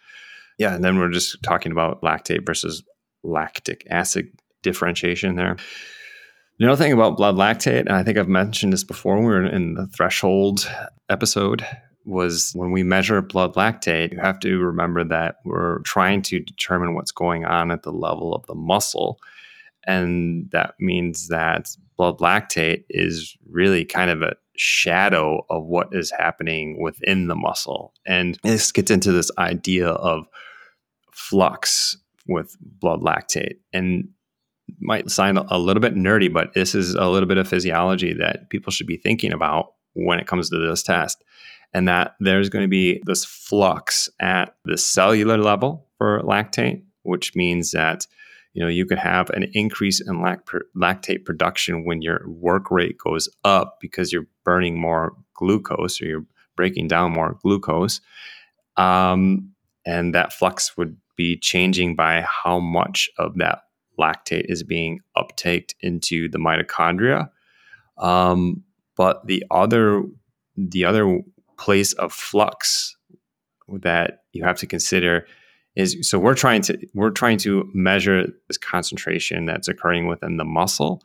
[0.59, 2.85] Yeah, and then we're just talking about lactate versus
[3.23, 4.29] lactic acid
[4.63, 5.57] differentiation there.
[6.59, 9.33] The other thing about blood lactate, and I think I've mentioned this before when we
[9.33, 10.71] were in the threshold
[11.09, 11.67] episode,
[12.05, 16.95] was when we measure blood lactate, you have to remember that we're trying to determine
[16.95, 19.19] what's going on at the level of the muscle.
[19.87, 26.13] And that means that blood lactate is really kind of a shadow of what is
[26.17, 27.93] happening within the muscle.
[28.07, 30.27] And this gets into this idea of
[31.11, 31.97] flux
[32.29, 33.57] with blood lactate.
[33.73, 34.11] And
[34.81, 38.51] might sound a little bit nerdy, but this is a little bit of physiology that
[38.51, 41.25] people should be thinking about when it comes to this test.
[41.73, 47.35] And that there's going to be this flux at the cellular level for lactate, which
[47.35, 48.07] means that
[48.53, 50.23] you know you could have an increase in
[50.77, 56.27] lactate production when your work rate goes up because you're burning more glucose or you're
[56.57, 58.01] breaking down more glucose
[58.77, 59.51] um,
[59.85, 63.64] and that flux would be changing by how much of that
[63.99, 67.31] lactate is being uptaked into the mitochondria.
[67.99, 68.65] Um,
[68.97, 70.03] but the other
[70.57, 71.21] the other
[71.57, 72.97] place of flux
[73.69, 75.27] that you have to consider
[75.77, 80.45] is so we're trying to we're trying to measure this concentration that's occurring within the
[80.45, 81.03] muscle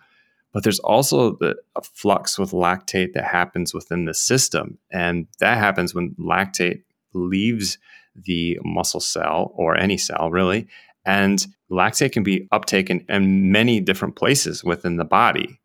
[0.51, 5.57] but there's also the, a flux with lactate that happens within the system and that
[5.57, 6.81] happens when lactate
[7.13, 7.77] leaves
[8.15, 10.67] the muscle cell or any cell really
[11.05, 15.59] and lactate can be uptaken in many different places within the body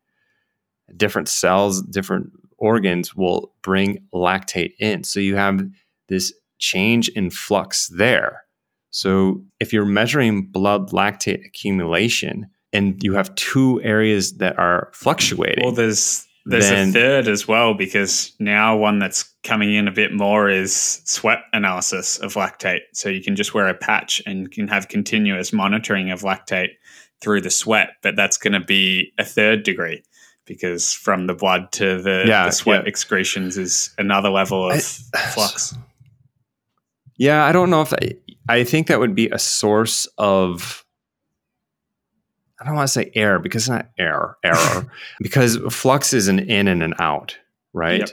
[0.95, 5.61] different cells different organs will bring lactate in so you have
[6.07, 8.43] this change in flux there
[8.91, 15.63] so if you're measuring blood lactate accumulation and you have two areas that are fluctuating.
[15.63, 19.91] Well, there's there's then, a third as well because now one that's coming in a
[19.91, 22.81] bit more is sweat analysis of lactate.
[22.93, 26.69] So you can just wear a patch and can have continuous monitoring of lactate
[27.21, 30.03] through the sweat, but that's going to be a third degree
[30.45, 32.89] because from the blood to the, yeah, the sweat yeah.
[32.89, 35.75] excretions is another level of I, flux.
[37.17, 38.15] Yeah, I don't know if I,
[38.49, 40.84] I think that would be a source of
[42.59, 46.39] I don't want to say error because it's not error, error because flux is an
[46.39, 47.37] in and an out,
[47.73, 47.99] right?
[47.99, 48.09] Yep.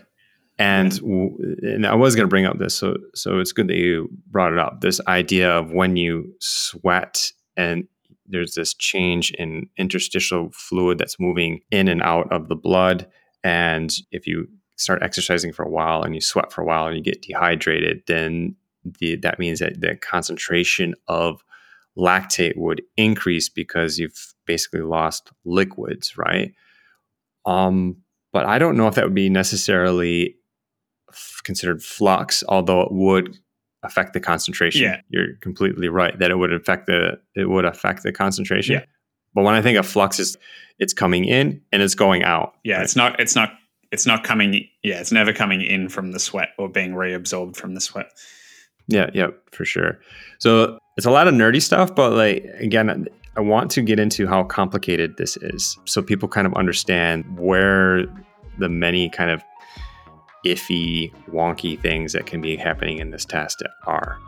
[0.59, 4.09] And, and I was going to bring up this, so so it's good that you
[4.27, 4.81] brought it up.
[4.81, 7.89] This idea of when you sweat and
[8.27, 13.09] there's this change in interstitial fluid that's moving in and out of the blood,
[13.43, 16.97] and if you start exercising for a while and you sweat for a while and
[16.97, 18.55] you get dehydrated, then
[19.01, 21.43] the, that means that the concentration of
[21.97, 26.53] lactate would increase because you've basically lost liquids, right?
[27.45, 27.99] Um,
[28.33, 30.37] but I don't know if that would be necessarily
[31.11, 33.39] f- considered flux, although it would
[33.83, 34.83] affect the concentration.
[34.83, 35.01] Yeah.
[35.09, 38.77] You're completely right that it would affect the it would affect the concentration.
[38.77, 38.85] Yeah.
[39.35, 40.37] But when I think of flux is
[40.79, 42.55] it's coming in and it's going out.
[42.65, 42.85] Yeah, right?
[42.85, 43.53] it's not it's not
[43.91, 47.75] it's not coming yeah, it's never coming in from the sweat or being reabsorbed from
[47.75, 48.11] the sweat.
[48.89, 50.01] Yeah, yeah, for sure.
[50.39, 54.27] So it's a lot of nerdy stuff, but like again, I want to get into
[54.27, 58.05] how complicated this is so people kind of understand where
[58.59, 59.43] the many kind of
[60.45, 64.19] iffy, wonky things that can be happening in this test are.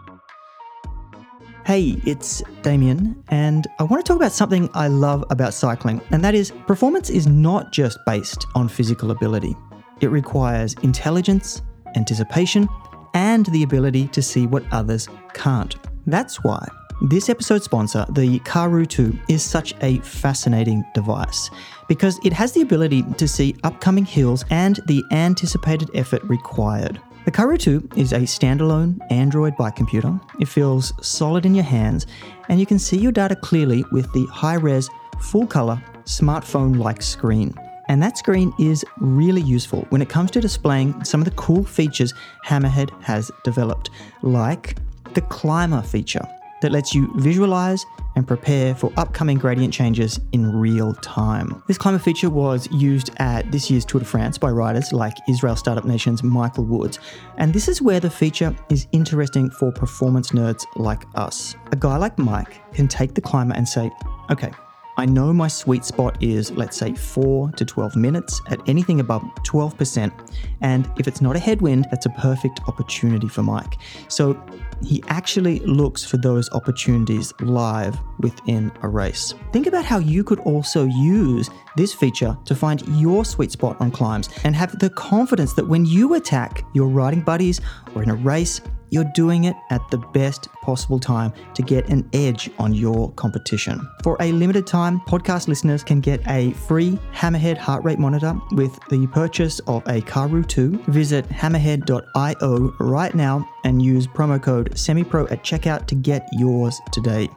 [1.67, 6.23] Hey, it's Damien, and I want to talk about something I love about cycling, and
[6.23, 9.57] that is performance is not just based on physical ability.
[10.01, 11.63] It requires intelligence,
[11.97, 12.69] anticipation,
[13.15, 15.75] and the ability to see what others can't.
[16.07, 16.67] That's why
[17.03, 21.51] this episode sponsor, the Karoo 2, is such a fascinating device
[21.89, 27.01] because it has the ability to see upcoming hills and the anticipated effort required.
[27.25, 30.19] The Karoo 2 is a standalone Android bike computer.
[30.41, 32.07] It feels solid in your hands,
[32.49, 34.89] and you can see your data clearly with the high res,
[35.21, 37.55] full color, smartphone like screen.
[37.89, 41.65] And that screen is really useful when it comes to displaying some of the cool
[41.65, 42.15] features
[42.47, 43.91] Hammerhead has developed,
[44.23, 44.77] like
[45.15, 46.27] the Climber feature
[46.63, 47.85] that lets you visualize
[48.17, 51.63] and prepare for upcoming gradient changes in real time.
[51.67, 55.57] This Climber feature was used at this year's Tour de France by riders like Israel
[55.57, 57.01] Startup Nation's Michael Woods,
[57.37, 61.55] and this is where the feature is interesting for performance nerds like us.
[61.73, 63.91] A guy like Mike can take the Climber and say,
[64.31, 64.51] okay,
[64.97, 69.23] I know my sweet spot is, let's say, 4 to 12 minutes at anything above
[69.45, 70.13] 12%.
[70.61, 73.79] And if it's not a headwind, that's a perfect opportunity for Mike.
[74.07, 74.41] So
[74.83, 79.35] he actually looks for those opportunities live within a race.
[79.53, 83.91] Think about how you could also use this feature to find your sweet spot on
[83.91, 87.61] climbs and have the confidence that when you attack your riding buddies
[87.95, 88.63] or in a race,
[88.95, 93.87] you're doing it at the best possible time to get an edge on your competition.
[94.05, 98.79] For a limited time, podcast listeners can get a free Hammerhead heart rate monitor with
[98.91, 100.85] the purchase of a Karoo 2.
[100.87, 107.29] Visit hammerhead.io right now and use promo code SEMIPRO at checkout to get yours today.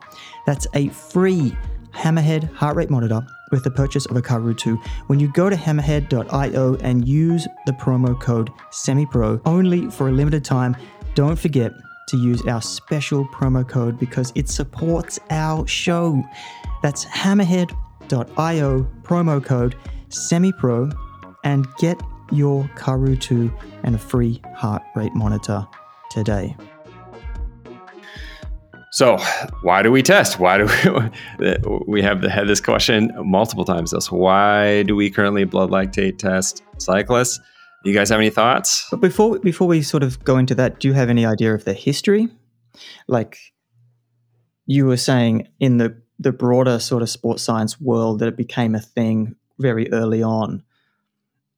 [0.47, 1.55] That's a free
[1.93, 3.21] Hammerhead heart rate monitor
[3.51, 4.77] with the purchase of a Karoo 2
[5.07, 10.45] when you go to hammerhead.io and use the promo code SEMIPRO only for a limited
[10.45, 10.77] time.
[11.15, 11.73] Don't forget
[12.09, 16.23] to use our special promo code because it supports our show.
[16.81, 19.75] That's hammerhead.io promo code
[20.09, 20.97] SEMIPRO
[21.43, 23.51] and get your Karoo 2
[23.83, 25.67] and a free heart rate monitor
[26.09, 26.55] today.
[28.97, 29.19] So,
[29.61, 30.39] why do we test?
[30.39, 31.55] Why do we?
[31.87, 33.91] we have had this question multiple times.
[33.91, 37.37] So, why do we currently blood lactate test cyclists?
[37.83, 38.87] Do you guys have any thoughts?
[38.89, 41.63] But before before we sort of go into that, do you have any idea of
[41.63, 42.27] the history?
[43.07, 43.37] Like
[44.65, 48.73] you were saying in the the broader sort of sports science world that it became
[48.73, 50.63] a thing very early on,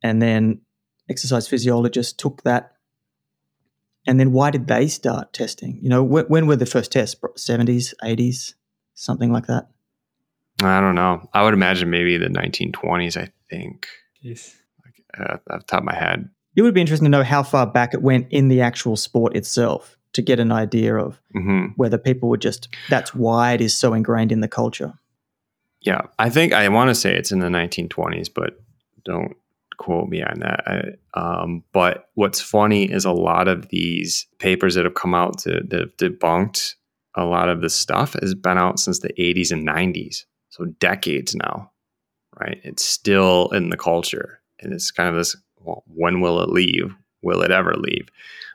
[0.03, 0.59] and then
[1.09, 2.73] exercise physiologists took that
[4.10, 5.78] and then why did they start testing?
[5.84, 7.16] You know, when, when were the first tests?
[7.38, 8.55] 70s, 80s,
[8.95, 9.70] something like that?
[10.64, 11.30] I don't know.
[11.32, 13.88] I would imagine maybe the 1920s, I think.
[14.20, 14.57] Yes.
[14.84, 16.28] Like, uh, off the top of my head.
[16.55, 19.36] It would be interesting to know how far back it went in the actual sport
[19.36, 21.68] itself to get an idea of mm-hmm.
[21.76, 24.93] whether people were just, that's why it is so ingrained in the culture.
[25.82, 26.01] Yeah.
[26.18, 28.60] I think I want to say it's in the 1920s, but
[29.05, 29.38] don't
[29.80, 30.63] quote me on that.
[30.67, 35.39] I, um, but what's funny is a lot of these papers that have come out
[35.39, 36.75] to, that have debunked
[37.15, 40.25] a lot of this stuff has been out since the 80s and 90s.
[40.49, 41.71] So decades now,
[42.39, 42.59] right?
[42.63, 44.41] It's still in the culture.
[44.59, 46.95] And it's kind of this well, when will it leave?
[47.21, 48.07] Will it ever leave?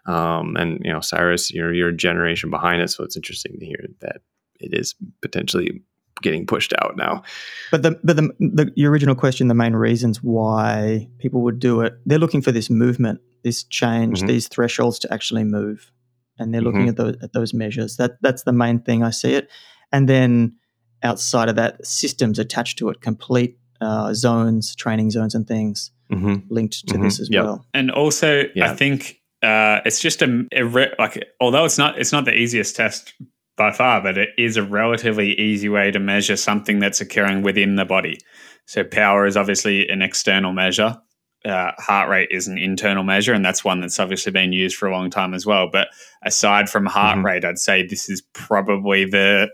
[0.06, 2.90] Um, and, you know, Cyrus, you're, you're a generation behind it.
[2.90, 4.22] So it's interesting to hear that
[4.60, 5.82] it is potentially
[6.22, 7.22] getting pushed out now.
[7.70, 11.80] But the but the, the your original question, the main reasons why people would do
[11.80, 14.28] it, they're looking for this movement, this change, mm-hmm.
[14.28, 15.90] these thresholds to actually move,
[16.38, 16.90] and they're looking mm-hmm.
[16.90, 17.96] at those at those measures.
[17.96, 19.50] That that's the main thing I see it,
[19.92, 20.56] and then
[21.02, 26.36] outside of that, systems attached to it, complete uh, zones, training zones, and things mm-hmm.
[26.48, 27.22] linked to this mm-hmm.
[27.22, 27.44] as yep.
[27.44, 27.66] well.
[27.74, 28.70] And also, yeah.
[28.70, 32.34] I think uh, it's just a, a re- like although it's not it's not the
[32.34, 33.12] easiest test
[33.56, 37.76] by far, but it is a relatively easy way to measure something that's occurring within
[37.76, 38.18] the body.
[38.66, 41.00] So, power is obviously an external measure.
[41.44, 44.88] Uh, heart rate is an internal measure, and that's one that's obviously been used for
[44.88, 45.68] a long time as well.
[45.70, 45.88] But
[46.22, 47.26] aside from heart mm-hmm.
[47.26, 49.50] rate, I'd say this is probably the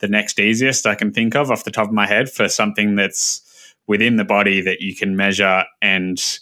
[0.00, 2.96] the next easiest I can think of off the top of my head for something
[2.96, 6.40] that's within the body that you can measure and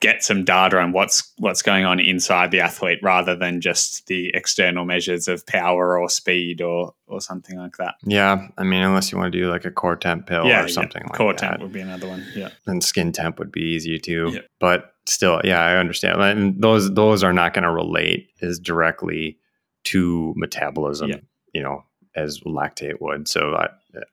[0.00, 4.30] get some data on what's what's going on inside the athlete rather than just the
[4.34, 7.94] external measures of power or speed or or something like that.
[8.04, 10.68] Yeah, I mean, unless you want to do like a core temp pill yeah, or
[10.68, 11.08] something yeah.
[11.08, 11.38] like core that.
[11.38, 12.24] temp would be another one.
[12.34, 14.30] Yeah, and skin temp would be easy too.
[14.32, 14.40] Yeah.
[14.58, 16.20] But still, yeah, I understand.
[16.22, 19.38] And those those are not going to relate as directly
[19.84, 21.12] to metabolism.
[21.52, 21.84] You know,
[22.14, 23.28] as lactate would.
[23.28, 23.68] So I,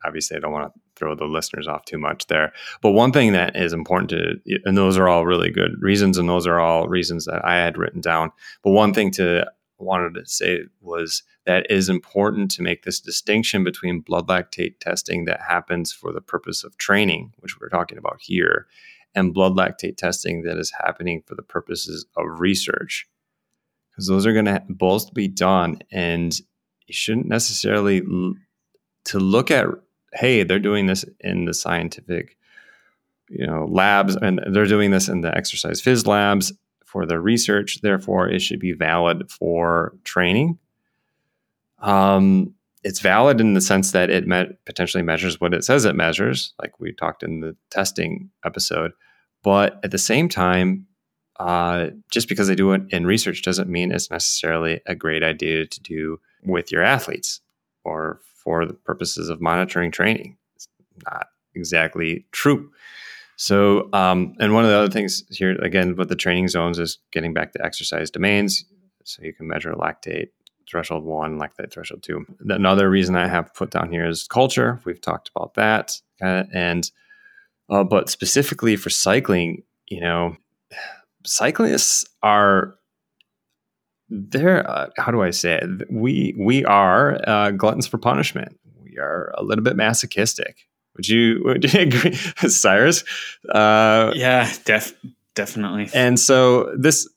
[0.05, 2.53] obviously, I don't want to throw the listeners off too much there.
[2.81, 6.27] But one thing that is important to, and those are all really good reasons, and
[6.27, 8.31] those are all reasons that I had written down.
[8.63, 9.45] But one thing to
[9.79, 14.79] wanted to say was that it is important to make this distinction between blood lactate
[14.79, 18.67] testing that happens for the purpose of training, which we're talking about here,
[19.13, 23.07] and blood lactate testing that is happening for the purposes of research.
[23.91, 26.37] Because those are going to both be done, and
[26.87, 28.01] you shouldn't necessarily
[29.05, 29.67] to look at
[30.18, 32.38] hey, they're doing this in the scientific,
[33.30, 36.53] you know, labs, and they're doing this in the exercise phys labs
[36.86, 37.82] for their research.
[37.82, 40.57] Therefore, it should be valid for training.
[41.80, 44.26] Um, it's valid in the sense that it
[44.65, 48.93] potentially measures what it says it measures, like we talked in the testing episode.
[49.43, 50.88] But at the same time,
[51.39, 55.68] uh, just because they do it in research doesn't mean it's necessarily a great idea
[55.68, 57.41] to do with your athletes
[57.84, 60.37] or for the purposes of monitoring training.
[60.55, 60.69] It's
[61.05, 62.71] not exactly true.
[63.35, 66.97] So, um, and one of the other things here, again, with the training zones is
[67.11, 68.63] getting back to exercise domains.
[69.03, 70.29] So you can measure lactate
[70.71, 72.25] threshold one, lactate threshold two.
[72.39, 74.79] Another reason I have put down here is culture.
[74.85, 75.99] We've talked about that.
[76.21, 76.89] Uh, and,
[77.69, 80.37] uh, but specifically for cycling, you know,
[81.25, 82.75] cyclists are
[84.09, 85.87] there uh, how do i say it?
[85.91, 88.57] We we are uh, gluttons for punishment.
[88.81, 90.67] We are a little bit masochistic.
[90.95, 92.13] Would you would you agree
[92.47, 93.03] cyrus?
[93.49, 94.93] Uh, yeah def-
[95.35, 95.89] definitely.
[95.93, 97.07] and so this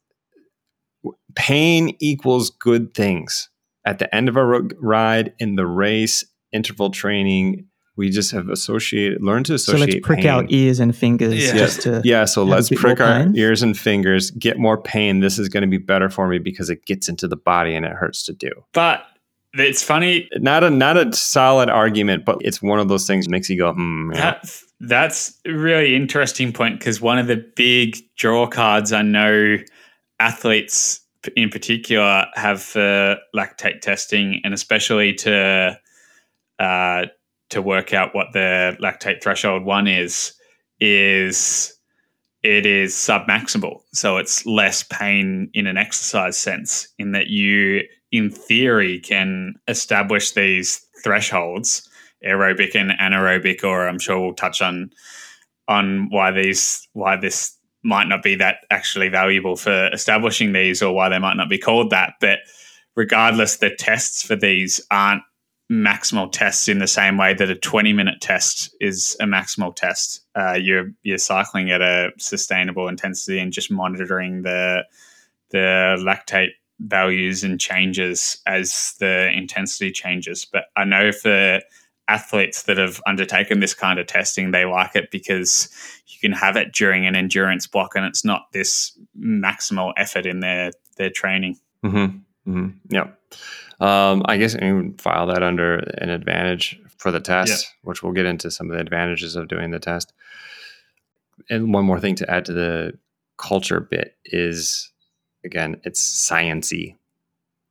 [1.34, 3.48] pain equals good things.
[3.86, 7.66] At the end of a ride in the race interval training
[8.00, 9.78] we just have associated, learned to associate.
[9.78, 10.30] So let's prick pain.
[10.30, 11.34] our ears and fingers.
[11.34, 11.52] Yeah.
[11.52, 12.24] Just to yeah.
[12.24, 15.20] So let's prick our ears and fingers, get more pain.
[15.20, 17.84] This is going to be better for me because it gets into the body and
[17.84, 18.50] it hurts to do.
[18.72, 19.04] But
[19.52, 20.30] it's funny.
[20.36, 23.58] Not a not a solid argument, but it's one of those things that makes you
[23.58, 24.12] go, hmm.
[24.14, 24.20] Yeah.
[24.20, 29.58] That's, that's a really interesting point because one of the big draw cards I know
[30.18, 31.00] athletes
[31.36, 35.78] in particular have for lactate testing, and especially to
[36.58, 37.06] uh,
[37.50, 40.32] to work out what the lactate threshold one is,
[40.80, 41.76] is
[42.42, 43.80] it is submaximal.
[43.92, 47.82] So it's less pain in an exercise sense, in that you,
[48.12, 51.88] in theory, can establish these thresholds,
[52.26, 54.90] aerobic and anaerobic, or I'm sure we'll touch on
[55.68, 60.94] on why these why this might not be that actually valuable for establishing these or
[60.94, 62.14] why they might not be called that.
[62.20, 62.40] But
[62.96, 65.22] regardless, the tests for these aren't
[65.70, 70.20] maximal tests in the same way that a 20 minute test is a maximal test.
[70.34, 74.84] Uh, you're you're cycling at a sustainable intensity and just monitoring the
[75.50, 76.50] the lactate
[76.80, 80.44] values and changes as the intensity changes.
[80.44, 81.60] But I know for
[82.08, 85.68] athletes that have undertaken this kind of testing, they like it because
[86.08, 90.40] you can have it during an endurance block and it's not this maximal effort in
[90.40, 91.58] their their training.
[91.84, 92.50] Mm-hmm.
[92.50, 92.68] Mm-hmm.
[92.88, 93.08] Yeah.
[93.80, 97.88] Um, I guess you would file that under an advantage for the test, yeah.
[97.88, 100.12] which we'll get into some of the advantages of doing the test.
[101.48, 102.98] And one more thing to add to the
[103.38, 104.92] culture bit is,
[105.44, 106.96] again, it's sciency.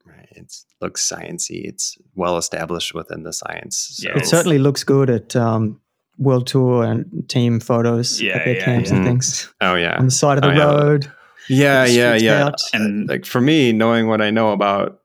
[0.03, 0.27] Right?
[0.31, 1.65] It looks sciency.
[1.65, 4.01] It's well established within the science.
[4.01, 4.09] So.
[4.15, 5.79] It certainly looks good at um,
[6.17, 8.97] world tour and team photos yeah, at their yeah, camps yeah.
[8.97, 9.53] and things.
[9.61, 11.11] Oh yeah, on the side of the oh, road.
[11.47, 12.45] Yeah, yeah, yeah.
[12.45, 12.61] Out.
[12.73, 15.01] And like for me, knowing what I know about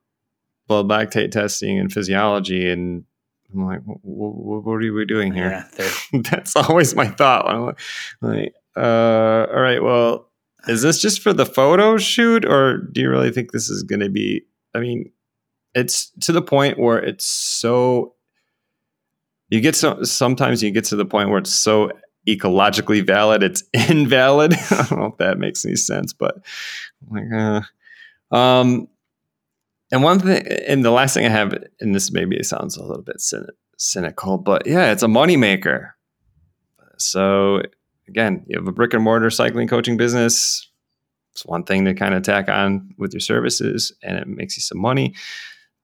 [0.67, 3.05] blood lactate testing and physiology and
[3.55, 5.65] I'm like, what, what are we doing here?
[5.79, 7.49] Yeah, That's always my thought.
[7.49, 7.75] I'm
[8.21, 10.31] like, uh, all right, well,
[10.67, 14.01] is this just for the photo shoot, or do you really think this is going
[14.01, 14.45] to be?
[14.75, 15.11] I mean,
[15.75, 18.15] it's to the point where it's so.
[19.51, 21.93] You get so sometimes you get to the point where it's so
[22.27, 24.55] ecologically valid, it's invalid.
[24.55, 26.37] I don't know if that makes any sense, but
[27.03, 27.65] I'm like,
[28.33, 28.89] uh, um,
[29.93, 33.03] and one thing, and the last thing I have, and this maybe sounds a little
[33.03, 33.21] bit
[33.79, 35.91] cynical, but yeah, it's a moneymaker.
[36.99, 37.63] So
[38.09, 40.71] again, you have a brick and mortar cycling coaching business.
[41.33, 44.61] It's one thing to kind of tack on with your services, and it makes you
[44.61, 45.15] some money.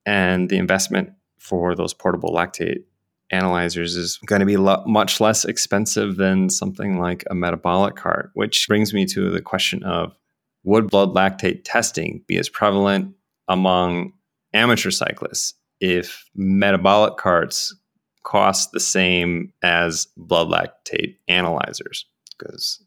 [0.07, 2.85] And the investment for those portable lactate
[3.31, 8.31] analyzers is going to be lo- much less expensive than something like a metabolic cart,
[8.35, 10.17] which brings me to the question of
[10.65, 13.15] would blood lactate testing be as prevalent
[13.51, 14.13] among
[14.55, 17.75] amateur cyclists if metabolic carts
[18.23, 22.07] cost the same as blood lactate analyzers
[22.39, 22.83] because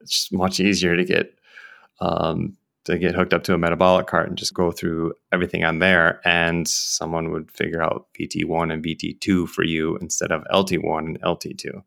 [0.00, 1.34] it's just much easier to get
[2.00, 5.78] um, to get hooked up to a metabolic cart and just go through everything on
[5.78, 11.22] there and someone would figure out VT1 and VT2 for you instead of LT1 and
[11.22, 11.82] LT2.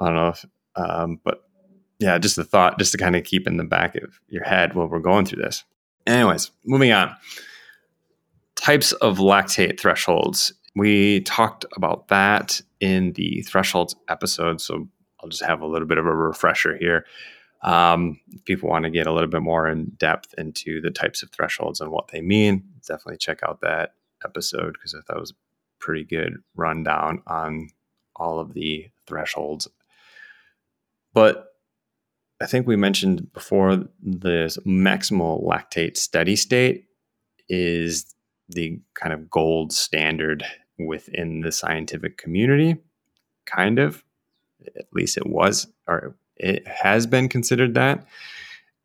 [0.00, 0.44] I don't know if,
[0.74, 1.44] um, but
[2.00, 4.74] yeah, just the thought, just to kind of keep in the back of your head
[4.74, 5.62] while we're going through this.
[6.06, 7.14] Anyways, moving on.
[8.56, 10.52] Types of lactate thresholds.
[10.74, 14.88] We talked about that in the thresholds episode, so
[15.20, 17.06] I'll just have a little bit of a refresher here.
[17.62, 21.22] Um, if people want to get a little bit more in depth into the types
[21.22, 23.94] of thresholds and what they mean, definitely check out that
[24.24, 25.34] episode because I thought it was a
[25.78, 27.68] pretty good rundown on
[28.16, 29.68] all of the thresholds.
[31.14, 31.51] But
[32.42, 36.86] I think we mentioned before the maximal lactate steady state
[37.48, 38.14] is
[38.48, 40.44] the kind of gold standard
[40.78, 42.76] within the scientific community.
[43.46, 44.02] Kind of,
[44.76, 48.06] at least it was, or it has been considered that.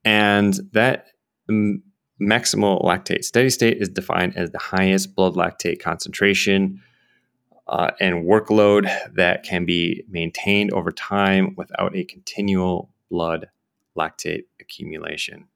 [0.06, 1.08] And that
[1.50, 6.82] maximal lactate steady state is defined as the highest blood lactate concentration
[7.68, 13.50] uh, and workload that can be maintained over time without a continual blood
[13.98, 15.48] lactate accumulation.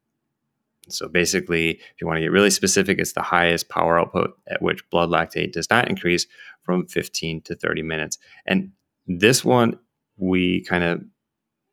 [0.90, 4.62] So basically, if you want to get really specific, it's the highest power output at
[4.62, 6.26] which blood lactate does not increase
[6.64, 8.18] from 15 to 30 minutes.
[8.46, 8.72] And
[9.08, 9.80] this one,
[10.18, 11.02] we kind of,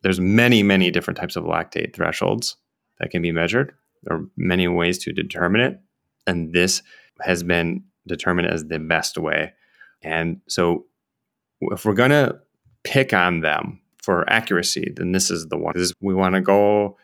[0.03, 2.57] there's many, many different types of lactate thresholds
[2.99, 3.74] that can be measured.
[4.05, 5.81] There are many ways to determine it.
[6.26, 6.83] And this
[7.20, 9.55] has been determined as the best way.
[10.03, 10.87] And so
[11.61, 12.39] if we're going to
[12.85, 15.77] pick on them for accuracy, then this is the one.
[15.77, 16.97] Is we want to go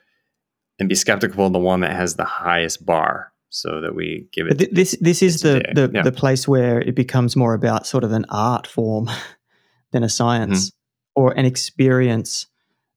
[0.79, 4.49] and be skeptical of the one that has the highest bar so that we give
[4.49, 4.75] it.
[4.75, 6.03] This this is the the, yeah.
[6.03, 9.09] the, place where it becomes more about sort of an art form
[9.93, 11.23] than a science mm-hmm.
[11.23, 12.47] or an experience.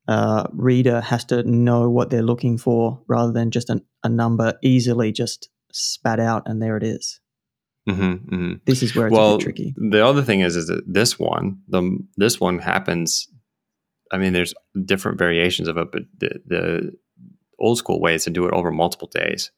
[0.07, 4.57] Uh, reader has to know what they're looking for rather than just an, a number
[4.61, 7.19] easily just spat out and there it is.
[7.87, 8.53] Mm-hmm, mm-hmm.
[8.65, 9.73] This is where it's well, a bit tricky.
[9.77, 13.27] The other thing is, is that this one, the this one happens.
[14.11, 14.53] I mean, there's
[14.85, 16.97] different variations of it, but the, the
[17.59, 19.51] old school way is to do it over multiple days.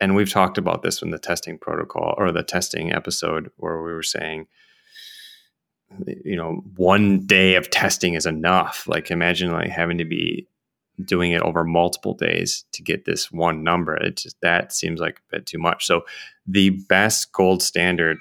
[0.00, 3.92] And we've talked about this in the testing protocol or the testing episode where we
[3.92, 4.46] were saying,
[6.24, 8.86] you know, one day of testing is enough.
[8.86, 10.46] Like imagine like having to be
[11.04, 13.96] doing it over multiple days to get this one number.
[13.96, 15.86] It just that seems like a bit too much.
[15.86, 16.02] So
[16.46, 18.18] the best gold standard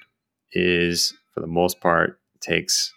[0.51, 2.93] is for the most part takes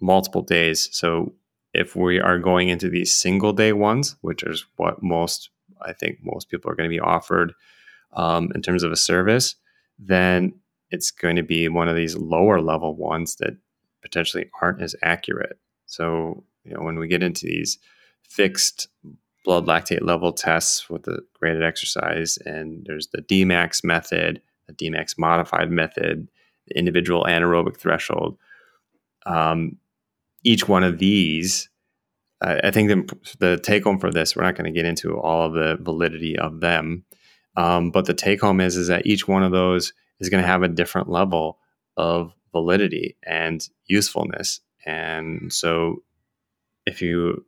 [0.00, 0.88] multiple days.
[0.92, 1.34] So
[1.76, 5.50] if we are going into these single day ones, which is what most
[5.82, 7.52] I think most people are going to be offered
[8.14, 9.56] um, in terms of a service,
[9.98, 10.54] then
[10.90, 13.58] it's going to be one of these lower level ones that
[14.00, 15.58] potentially aren't as accurate.
[15.84, 17.78] So you know when we get into these
[18.22, 18.88] fixed
[19.44, 25.18] blood lactate level tests with the graded exercise, and there's the DMAX method, the DMAX
[25.18, 26.28] modified method,
[26.68, 28.38] the individual anaerobic threshold.
[29.26, 29.76] Um,
[30.46, 31.68] each one of these,
[32.40, 35.18] I, I think the, the take home for this, we're not going to get into
[35.18, 37.04] all of the validity of them,
[37.56, 40.48] um, but the take home is is that each one of those is going to
[40.48, 41.58] have a different level
[41.96, 46.02] of validity and usefulness, and so
[46.86, 47.44] if you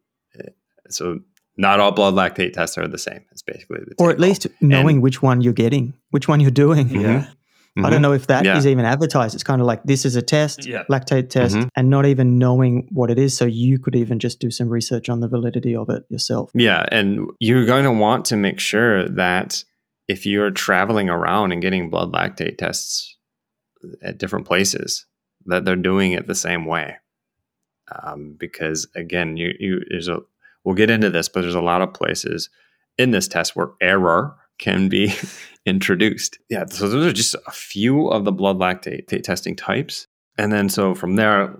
[0.90, 1.20] so
[1.57, 3.24] not all blood lactate tests are the same.
[3.32, 6.51] It's basically the or at least knowing and, which one you're getting, which one you're
[6.51, 6.88] doing.
[6.88, 7.28] Yeah.
[7.79, 7.87] Mm-hmm.
[7.87, 8.59] I don't know if that yeah.
[8.59, 9.35] is even advertised.
[9.35, 10.83] It's kind of like this is a test, yeah.
[10.91, 11.68] lactate test, mm-hmm.
[11.76, 13.37] and not even knowing what it is.
[13.37, 16.51] So you could even just do some research on the validity of it yourself.
[16.55, 16.85] Yeah.
[16.91, 19.64] And you're going to want to make sure that
[20.09, 23.16] if you're traveling around and getting blood lactate tests
[24.03, 25.07] at different places,
[25.47, 26.97] that they're doing it the same way.
[28.03, 30.18] Um, because again, you, you there's a
[30.68, 32.51] We'll get into this, but there's a lot of places
[32.99, 35.14] in this test where error can be
[35.66, 36.38] introduced.
[36.48, 40.06] Yeah, so those are just a few of the blood lactate testing types.
[40.36, 41.54] And then so from there,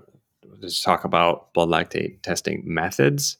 [0.61, 3.37] let's talk about blood lactate testing methods.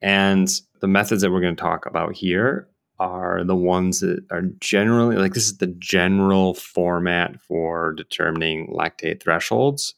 [0.00, 0.48] And
[0.80, 5.16] the methods that we're going to talk about here are the ones that are generally
[5.16, 9.94] like this is the general format for determining lactate thresholds.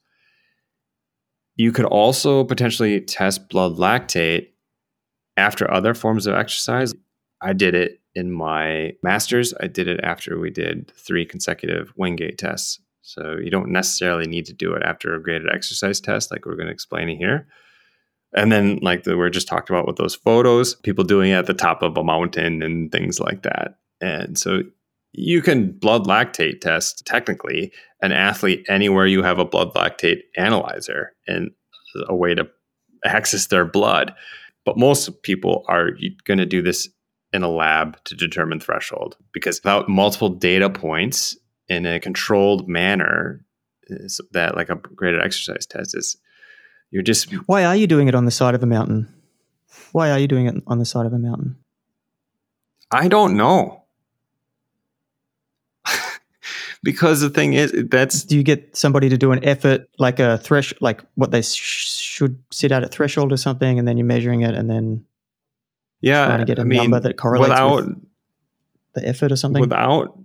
[1.57, 4.49] You could also potentially test blood lactate
[5.37, 6.95] after other forms of exercise.
[7.41, 9.55] I did it in my master's.
[9.61, 12.81] I did it after we did three consecutive Wingate tests.
[13.03, 16.57] So you don't necessarily need to do it after a graded exercise test, like we're
[16.57, 17.47] going to explain it here.
[18.33, 21.47] And then, like the, we're just talked about with those photos, people doing it at
[21.47, 23.79] the top of a mountain and things like that.
[24.01, 24.63] And so
[25.13, 31.13] you can blood lactate test technically an athlete anywhere you have a blood lactate analyzer
[31.27, 31.51] and
[32.09, 32.49] a way to
[33.05, 34.15] access their blood.
[34.65, 35.91] But most people are
[36.25, 36.89] going to do this
[37.33, 41.37] in a lab to determine threshold because without multiple data points
[41.69, 43.45] in a controlled manner,
[44.33, 46.17] that like a graded exercise test is,
[46.91, 47.33] you're just.
[47.47, 49.13] Why are you doing it on the side of a mountain?
[49.93, 51.57] Why are you doing it on the side of a mountain?
[52.91, 53.85] I don't know
[56.83, 60.39] because the thing is that's do you get somebody to do an effort like a
[60.39, 64.07] thresh like what they sh- should sit at a threshold or something and then you're
[64.07, 65.05] measuring it and then
[66.01, 67.97] yeah trying to get a I mean, number that correlates without with
[68.95, 69.61] the effort or something?
[69.61, 70.19] Without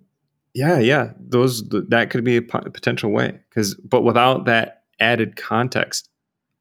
[0.53, 6.09] yeah yeah those that could be a potential way because but without that added context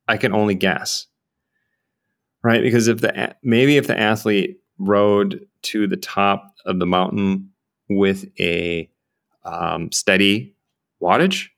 [0.09, 1.07] i can only guess.
[2.43, 7.51] Right because if the maybe if the athlete rode to the top of the mountain
[7.89, 8.91] with a
[9.45, 10.55] um, steady
[11.03, 11.49] wattage,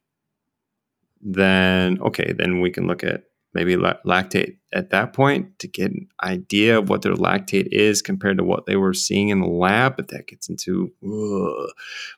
[1.20, 3.24] then okay, then we can look at
[3.54, 8.36] maybe lactate at that point to get an idea of what their lactate is compared
[8.38, 9.96] to what they were seeing in the lab.
[9.96, 11.70] But that gets into ugh.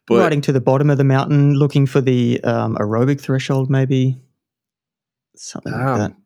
[0.07, 4.17] but, riding to the bottom of the mountain, looking for the um, aerobic threshold, maybe
[5.37, 6.17] something um, like that.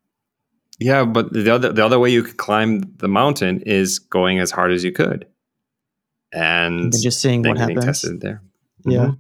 [0.79, 4.51] Yeah, but the other the other way you could climb the mountain is going as
[4.51, 5.27] hard as you could,
[6.33, 7.85] and, and just seeing what happens.
[7.85, 8.43] Tested there.
[8.85, 8.99] Yeah.
[9.01, 9.13] Mm-hmm.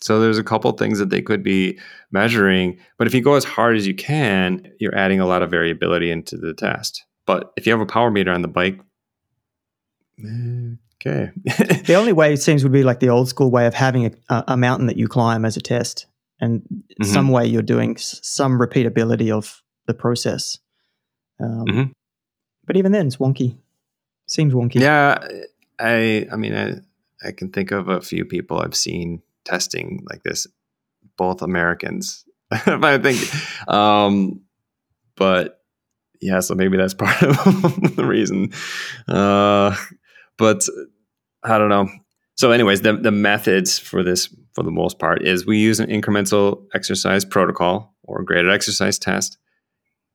[0.00, 1.78] So there's a couple things that they could be
[2.12, 5.50] measuring, but if you go as hard as you can, you're adding a lot of
[5.50, 7.04] variability into the test.
[7.26, 8.78] But if you have a power meter on the bike,
[11.00, 11.30] okay.
[11.84, 14.44] the only way it seems would be like the old school way of having a,
[14.48, 16.06] a mountain that you climb as a test,
[16.40, 17.04] and mm-hmm.
[17.04, 20.58] some way you're doing some repeatability of the process.
[21.40, 21.82] Um, mm-hmm.
[22.66, 23.58] But even then, it's wonky.
[24.26, 24.80] Seems wonky.
[24.80, 25.18] Yeah,
[25.78, 26.26] I.
[26.30, 30.46] I mean, I, I can think of a few people I've seen testing like this,
[31.16, 32.24] both Americans.
[32.50, 33.20] I think,
[33.68, 34.42] um,
[35.16, 35.60] but
[36.20, 38.52] yeah, so maybe that's part of the reason.
[39.06, 39.76] Uh,
[40.36, 40.62] but
[41.42, 41.88] I don't know.
[42.36, 45.90] so, anyways, the the methods for this, for the most part, is we use an
[45.90, 49.38] incremental exercise protocol or graded exercise test.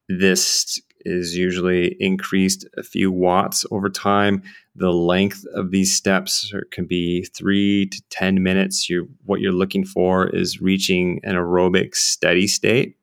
[0.10, 4.44] This is usually increased a few watts over time.
[4.76, 8.90] The length of these steps can be three to 10 minutes.
[8.90, 12.98] you what you're looking for is reaching an aerobic steady state,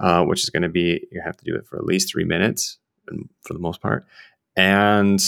[0.00, 2.24] uh, which is going to be, you have to do it for at least three
[2.24, 2.78] minutes
[3.42, 4.06] for the most part.
[4.56, 5.22] And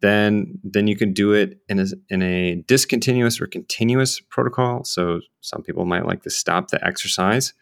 [0.00, 4.84] then then you can do it in a, in a discontinuous or continuous protocol.
[4.84, 7.54] So some people might like to stop the exercise,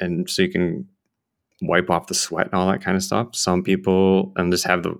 [0.00, 0.88] and so you can
[1.62, 3.36] wipe off the sweat and all that kind of stuff.
[3.36, 4.96] Some people and just have the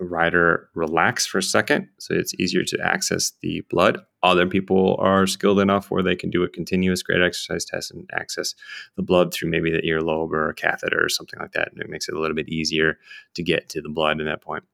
[0.00, 3.98] rider relax for a second so it's easier to access the blood.
[4.22, 8.08] Other people are skilled enough where they can do a continuous graded exercise test and
[8.12, 8.54] access
[8.96, 11.70] the blood through maybe the earlobe or a catheter or something like that.
[11.72, 12.98] And it makes it a little bit easier
[13.34, 14.64] to get to the blood at that point.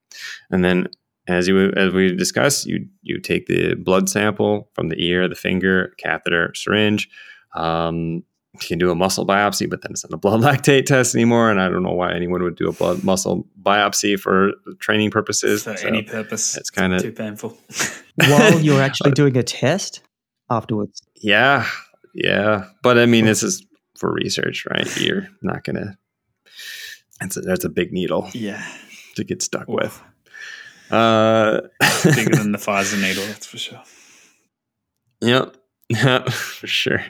[0.50, 0.88] And then
[1.26, 5.34] as you as we discussed, you you take the blood sample from the ear, the
[5.34, 7.08] finger, catheter, syringe.
[7.54, 8.24] Um,
[8.60, 11.50] you can do a muscle biopsy, but then it's not a blood lactate test anymore.
[11.50, 15.64] And I don't know why anyone would do a blood muscle biopsy for training purposes.
[15.64, 16.56] For so any purpose.
[16.56, 17.56] It's kind of too painful.
[18.14, 20.02] While you're actually doing a test
[20.50, 21.02] afterwards.
[21.16, 21.66] Yeah.
[22.14, 22.66] Yeah.
[22.82, 23.66] But I mean, this is
[23.98, 25.00] for research, right?
[25.00, 25.96] You're not going to,
[27.20, 28.28] that's a, that's a big needle.
[28.32, 28.64] Yeah.
[29.16, 29.74] To get stuck Oof.
[29.74, 30.02] with.
[30.90, 31.62] Uh,
[32.04, 33.82] Bigger than the Pfizer needle, that's for sure.
[35.22, 35.56] Yep.
[36.30, 37.04] for sure.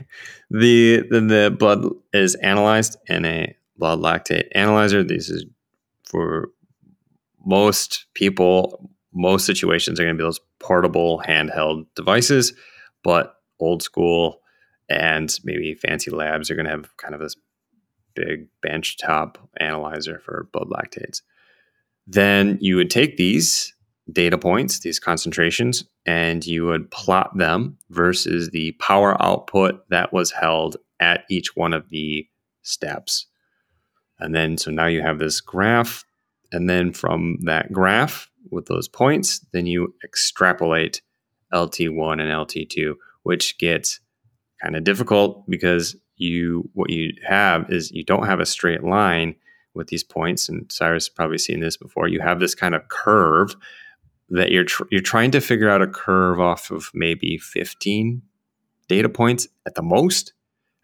[0.50, 5.02] The, the the blood is analyzed in a blood lactate analyzer.
[5.02, 5.44] This is
[6.04, 6.50] for
[7.44, 12.52] most people, most situations are going to be those portable handheld devices,
[13.02, 14.40] but old school
[14.88, 17.36] and maybe fancy labs are going to have kind of this
[18.14, 21.22] big bench top analyzer for blood lactates.
[22.06, 23.73] Then you would take these
[24.12, 30.30] data points, these concentrations, and you would plot them versus the power output that was
[30.30, 32.26] held at each one of the
[32.62, 33.26] steps.
[34.18, 36.04] And then, so now you have this graph.
[36.52, 41.00] And then from that graph with those points, then you extrapolate
[41.52, 44.00] LT1 and LT2, which gets
[44.62, 49.34] kind of difficult because you what you have is you don't have a straight line
[49.74, 53.56] with these points and Cyrus probably seen this before you have this kind of curve
[54.30, 58.22] that you're tr- you're trying to figure out a curve off of maybe 15
[58.88, 60.32] data points at the most.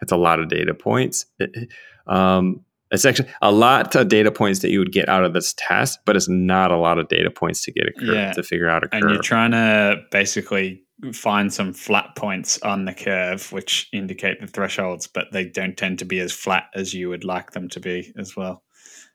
[0.01, 1.27] That's a lot of data points.
[2.07, 5.55] Um, it's actually a lot of data points that you would get out of this
[5.57, 8.33] test, but it's not a lot of data points to get a curve yeah.
[8.33, 9.03] to figure out a curve.
[9.03, 10.83] And you're trying to basically
[11.13, 15.99] find some flat points on the curve, which indicate the thresholds, but they don't tend
[16.01, 18.63] to be as flat as you would like them to be as well.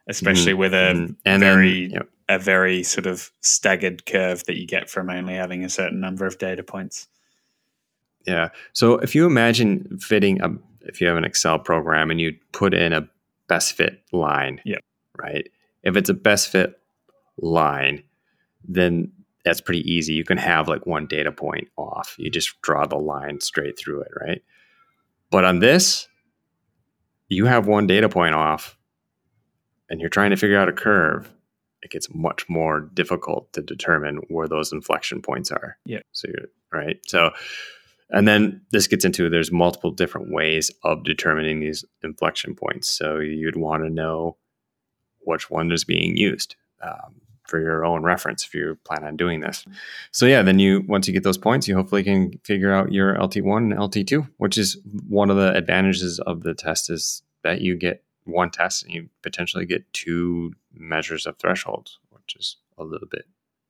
[0.08, 0.60] Especially mm-hmm.
[0.60, 1.14] with a mm-hmm.
[1.26, 5.64] and very then, a very sort of staggered curve that you get from only having
[5.64, 7.08] a certain number of data points.
[8.26, 8.50] Yeah.
[8.74, 10.50] So if you imagine fitting a,
[10.82, 13.08] if you have an Excel program and you put in a
[13.48, 14.80] best fit line, yeah,
[15.18, 15.48] right.
[15.84, 16.80] If it's a best fit
[17.38, 18.04] line,
[18.68, 19.12] then
[19.44, 20.14] that's pretty easy.
[20.14, 22.16] You can have like one data point off.
[22.18, 24.42] You just draw the line straight through it, right?
[25.30, 26.08] But on this,
[27.30, 28.78] you have one data point off
[29.90, 31.32] and you're trying to figure out a curve
[31.86, 35.78] it gets much more difficult to determine where those inflection points are.
[35.86, 36.02] Yeah.
[36.12, 37.00] So you're right.
[37.06, 37.32] So,
[38.10, 42.90] and then this gets into there's multiple different ways of determining these inflection points.
[42.90, 44.38] So you'd want to know
[45.22, 49.42] which one is being used um, for your own reference if you plan on doing
[49.42, 49.64] this.
[50.12, 53.16] So yeah, then you once you get those points, you hopefully can figure out your
[53.16, 54.78] LT1 and LT2, which is
[55.08, 59.10] one of the advantages of the test is that you get one test and you
[59.22, 63.26] potentially get two measures of thresholds, which is a little bit.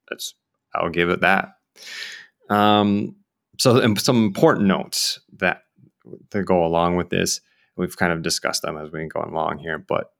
[0.09, 0.33] That's
[0.73, 1.57] I'll give it that.
[2.49, 3.15] Um,
[3.57, 5.63] so some important notes that
[6.31, 7.41] to go along with this.
[7.77, 10.11] We've kind of discussed them as we go along here, but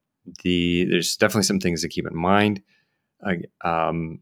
[0.43, 2.61] the there's definitely some things to keep in mind.
[3.61, 4.19] um,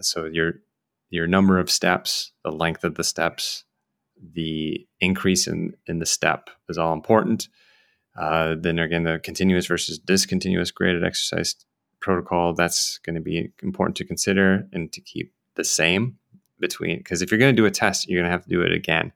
[0.00, 0.54] so your
[1.10, 3.64] your number of steps, the length of the steps,
[4.32, 7.48] the increase in in the step is all important.
[8.20, 11.56] Uh, then again, the continuous versus discontinuous graded exercise
[12.00, 16.18] protocol, that's going to be important to consider and to keep the same
[16.58, 18.60] between, because if you're going to do a test, you're going to have to do
[18.60, 19.10] it again.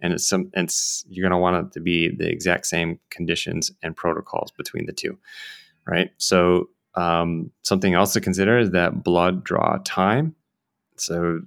[0.00, 3.70] And it's some, it's, you're going to want it to be the exact same conditions
[3.80, 5.16] and protocols between the two,
[5.86, 6.10] right?
[6.18, 10.34] So, um, something else to consider is that blood draw time.
[10.96, 11.42] So,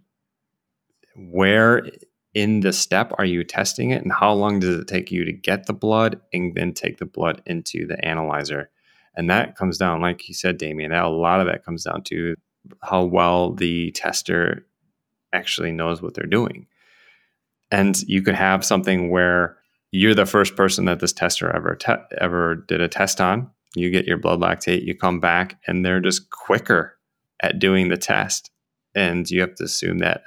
[1.17, 1.89] where
[2.33, 5.33] in the step are you testing it and how long does it take you to
[5.33, 8.69] get the blood and then take the blood into the analyzer?
[9.15, 12.03] And that comes down like you said damien that a lot of that comes down
[12.03, 12.35] to
[12.81, 14.65] how well the tester
[15.33, 16.67] actually knows what they're doing.
[17.69, 19.57] And you could have something where
[19.91, 23.49] you're the first person that this tester ever te- ever did a test on.
[23.75, 26.97] You get your blood lactate, you come back, and they're just quicker
[27.41, 28.51] at doing the test,
[28.93, 30.23] and you have to assume that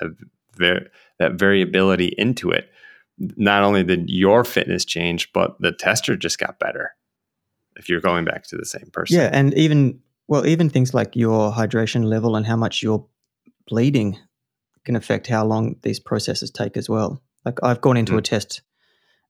[0.57, 0.89] ver-
[1.19, 2.71] that variability into it.
[3.19, 6.91] Not only did your fitness change, but the tester just got better.
[7.77, 11.15] If you're going back to the same person, Yeah, and even well, even things like
[11.17, 13.07] your hydration level and how much you're
[13.69, 14.19] bleeding
[14.85, 17.23] can affect how long these processes take as well.
[17.45, 18.19] Like I've gone into Mm.
[18.19, 18.63] a test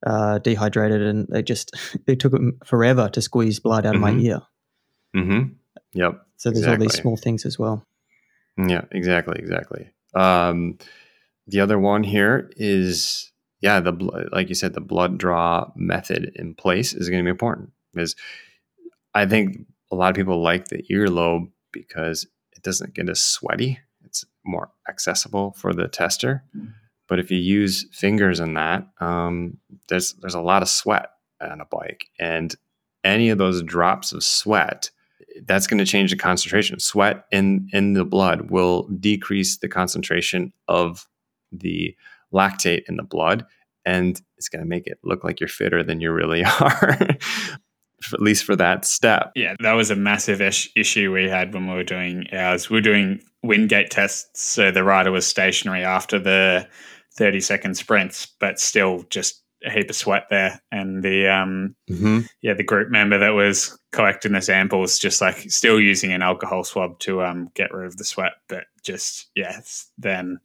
[0.06, 1.74] uh, dehydrated, and they just
[2.06, 2.32] they took
[2.66, 4.22] forever to squeeze blood out of my Mhm.
[4.22, 4.40] ear.
[5.16, 5.42] Mm-hmm.
[5.94, 6.26] Yep.
[6.36, 7.86] So there's all these small things as well.
[8.58, 9.90] Yeah, exactly, exactly.
[10.14, 10.78] Um,
[11.46, 13.92] the other one here is yeah, the
[14.30, 18.14] like you said, the blood draw method in place is going to be important because
[19.14, 23.78] I think a lot of people like the earlobe because it doesn't get as sweaty.
[24.04, 26.44] It's more accessible for the tester.
[27.08, 31.60] But if you use fingers in that, um, there's there's a lot of sweat on
[31.60, 32.54] a bike, and
[33.02, 34.90] any of those drops of sweat
[35.46, 36.78] that's going to change the concentration.
[36.80, 41.08] Sweat in in the blood will decrease the concentration of
[41.60, 41.94] the
[42.32, 43.44] lactate in the blood,
[43.84, 46.98] and it's going to make it look like you're fitter than you really are.
[48.12, 49.32] at least for that step.
[49.34, 52.68] Yeah, that was a massive ish- issue we had when we were doing ours.
[52.68, 56.68] We were doing Wingate tests, so the rider was stationary after the
[57.16, 60.60] 30 second sprints, but still just a heap of sweat there.
[60.70, 62.20] And the um, Mm-hmm.
[62.42, 66.64] yeah, the group member that was collecting the samples just like still using an alcohol
[66.64, 69.60] swab to um, get rid of the sweat, but just yeah,
[69.96, 70.40] then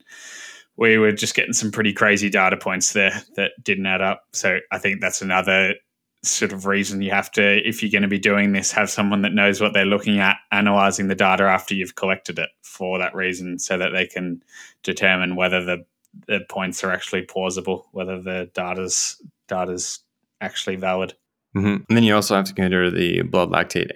[0.80, 4.24] we were just getting some pretty crazy data points there that didn't add up.
[4.32, 5.74] So I think that's another
[6.22, 9.20] sort of reason you have to, if you're going to be doing this, have someone
[9.22, 13.14] that knows what they're looking at, analyzing the data after you've collected it for that
[13.14, 14.42] reason, so that they can
[14.82, 15.84] determine whether the
[16.26, 20.00] the points are actually plausible, whether the data's data's
[20.40, 21.14] actually valid.
[21.54, 21.84] Mm-hmm.
[21.88, 23.90] And then you also have to consider the blood lactate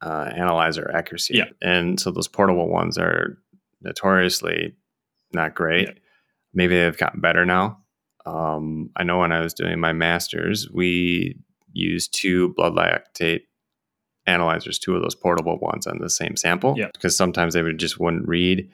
[0.00, 1.38] uh, analyzer accuracy.
[1.38, 1.50] Yeah.
[1.60, 3.36] And so those portable ones are
[3.82, 4.74] notoriously
[5.32, 5.88] not great.
[5.88, 5.94] Yeah.
[6.52, 7.78] Maybe they've gotten better now.
[8.26, 11.38] Um, I know when I was doing my master's, we
[11.72, 13.42] used two blood lactate
[14.26, 16.74] analyzers, two of those portable ones on the same sample.
[16.76, 16.90] Yeah.
[16.92, 18.70] Because sometimes they would just wouldn't read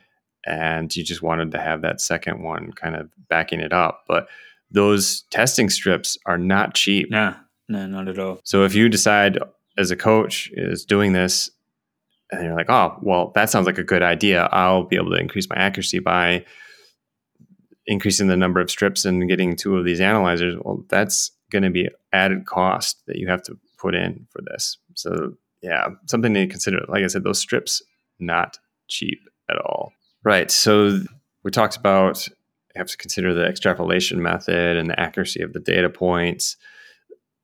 [0.47, 4.05] and you just wanted to have that second one kind of backing it up.
[4.07, 4.29] But
[4.71, 7.11] those testing strips are not cheap.
[7.11, 7.35] No,
[7.69, 8.41] no, not at all.
[8.45, 9.39] So if you decide
[9.77, 11.51] as a coach is doing this
[12.31, 14.49] and you're like, oh, well, that sounds like a good idea.
[14.53, 16.45] I'll be able to increase my accuracy by
[17.87, 20.57] increasing the number of strips and getting two of these analyzers.
[20.61, 24.79] Well, that's going to be added cost that you have to put in for this.
[24.95, 26.81] So yeah, something to consider.
[26.89, 27.83] Like I said, those strips
[28.19, 28.59] not
[28.89, 29.21] cheap
[29.51, 29.93] at all.
[30.25, 30.51] Right.
[30.51, 31.01] So
[31.45, 32.29] we talked about
[32.77, 36.57] have to consider the extrapolation method and the accuracy of the data points.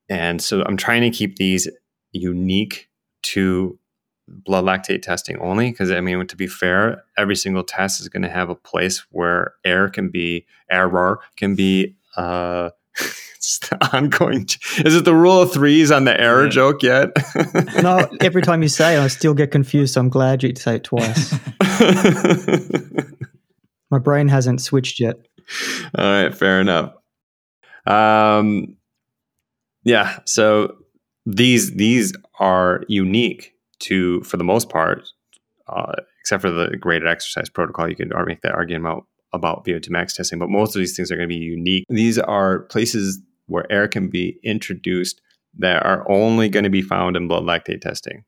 [0.09, 1.69] And so I'm trying to keep these
[2.13, 2.89] unique
[3.23, 3.79] to
[4.33, 8.23] blood lactate testing only because I mean to be fair, every single test is going
[8.23, 12.71] to have a place where error can be error can be uh
[13.37, 14.47] it's the ongoing
[14.85, 16.51] is it the rule of threes on the error Yeah.
[16.51, 17.11] joke yet?
[17.83, 19.95] No, every time you say it, I still get confused.
[19.95, 21.35] So I'm glad you say it twice.
[23.91, 25.17] My brain hasn't switched yet.
[25.97, 26.95] All right, fair enough.
[27.87, 28.77] Um,
[29.85, 30.77] yeah, so
[31.27, 33.52] these these are unique
[33.83, 35.09] to, for the most part,
[35.69, 37.89] uh, except for the graded exercise protocol.
[37.89, 41.11] You could make that argument about about VO2 max testing, but most of these things
[41.11, 41.87] are going to be unique.
[41.89, 45.23] These are places where air can be introduced
[45.59, 48.25] that are only going to be found in blood lactate testing.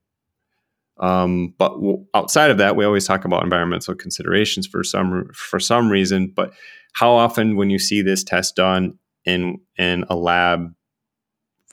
[0.99, 5.61] Um, but w- outside of that, we always talk about environmental considerations for some for
[5.61, 6.33] some reason.
[6.35, 6.53] But
[6.95, 10.73] how often, when you see this test done in in a lab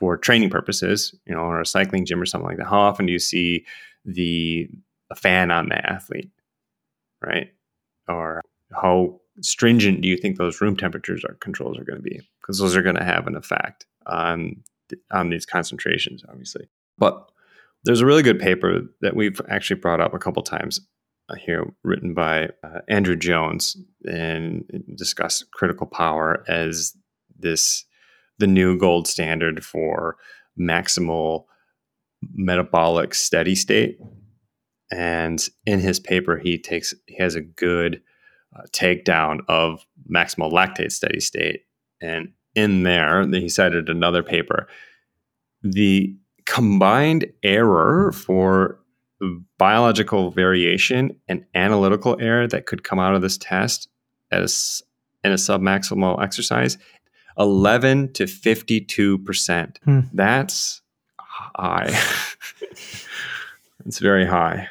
[0.02, 3.06] for training purposes, you know, or a cycling gym or something like that, how often
[3.06, 3.64] do you see
[4.04, 4.68] the
[5.16, 6.32] fan on the athlete,
[7.22, 7.54] right?
[8.08, 8.42] Or
[8.74, 12.20] how stringent do you think those room temperatures or controls are going to be?
[12.42, 14.64] Because those are going to have an effect on
[15.12, 16.68] on these concentrations, obviously.
[16.98, 17.32] But
[17.84, 20.82] there's a really good paper that we've actually brought up a couple times
[21.30, 26.98] uh, here, written by uh, Andrew Jones, and discuss critical power as
[27.38, 27.86] this
[28.42, 30.18] the new gold standard for
[30.60, 31.46] maximal
[32.34, 33.98] metabolic steady state.
[34.92, 38.02] And in his paper, he takes he has a good
[38.54, 41.62] uh, takedown of maximal lactate steady state,
[42.02, 44.68] and in there, he cited another paper.
[45.64, 46.14] The
[46.46, 48.82] combined error for
[49.58, 53.88] biological variation and analytical error that could come out of this test
[54.32, 54.82] as
[55.24, 56.78] in a submaximal exercise,
[57.38, 59.78] 11 to 52%.
[59.84, 60.00] Hmm.
[60.14, 60.82] That's
[61.18, 61.98] high.
[63.86, 64.70] it's very high.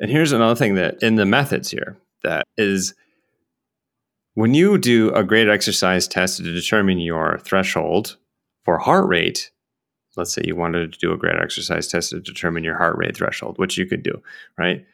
[0.00, 2.94] And here's another thing that in the methods here that is
[4.34, 8.16] when you do a graded exercise test to determine your threshold
[8.64, 9.50] for heart rate,
[10.16, 13.16] let's say you wanted to do a graded exercise test to determine your heart rate
[13.16, 14.22] threshold, which you could do,
[14.58, 14.84] right?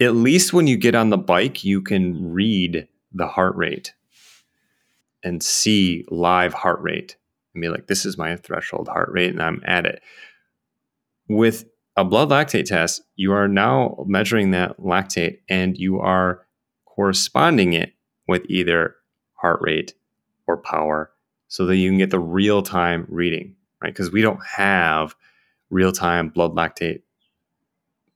[0.00, 3.94] At least when you get on the bike, you can read the heart rate
[5.24, 7.16] and see live heart rate
[7.54, 10.02] and be like, this is my threshold heart rate, and I'm at it.
[11.28, 11.64] With
[11.96, 16.46] a blood lactate test, you are now measuring that lactate and you are
[16.84, 17.94] corresponding it
[18.28, 18.96] with either
[19.34, 19.94] heart rate
[20.46, 21.10] or power
[21.48, 23.92] so that you can get the real time reading, right?
[23.92, 25.14] Because we don't have
[25.70, 27.02] real time blood lactate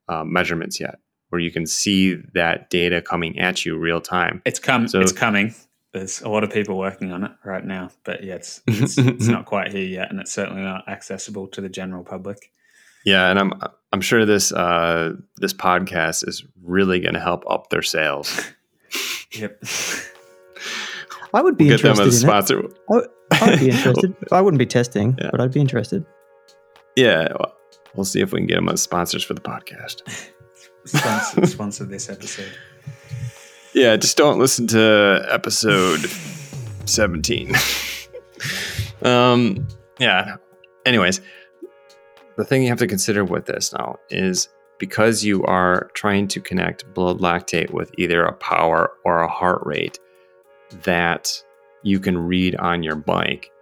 [0.08, 0.98] uh, measurements yet
[1.30, 4.42] where you can see that data coming at you real time.
[4.44, 4.88] It's come.
[4.88, 5.54] So- it's coming.
[5.92, 9.26] There's a lot of people working on it right now, but yeah, it's it's, it's
[9.28, 12.52] not quite here yet, and it's certainly not accessible to the general public.
[13.04, 13.52] Yeah, and I'm
[13.92, 18.40] I'm sure this uh, this podcast is really going to help up their sales.
[19.32, 19.62] Yep.
[21.34, 22.72] I would be Get them interested as a in it.
[22.90, 24.16] I, I would be interested.
[24.32, 25.28] I wouldn't be testing, Yeah.
[25.30, 26.06] but I'd be interested.
[26.96, 27.54] Yeah, well,
[27.94, 30.00] we'll see if we can get them as sponsors for the podcast.
[30.86, 32.50] sponsor, sponsor this episode.
[33.78, 36.00] Yeah, just don't listen to episode
[36.86, 37.54] 17.
[39.02, 39.68] um,
[40.00, 40.34] yeah.
[40.84, 41.20] Anyways,
[42.36, 44.48] the thing you have to consider with this now is
[44.80, 49.62] because you are trying to connect blood lactate with either a power or a heart
[49.64, 50.00] rate
[50.82, 51.40] that
[51.84, 53.52] you can read on your bike,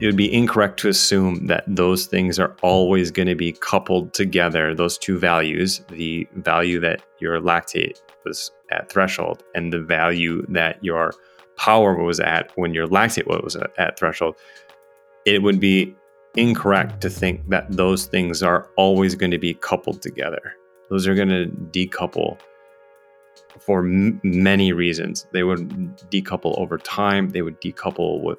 [0.00, 4.14] it would be incorrect to assume that those things are always going to be coupled
[4.14, 10.44] together, those two values, the value that your lactate was at threshold and the value
[10.48, 11.12] that your
[11.56, 14.36] power was at when your lactate was at threshold,
[15.24, 15.94] it would be
[16.36, 20.54] incorrect to think that those things are always going to be coupled together.
[20.90, 22.38] Those are going to decouple
[23.58, 25.26] for m- many reasons.
[25.32, 25.68] They would
[26.10, 28.38] decouple over time, they would decouple with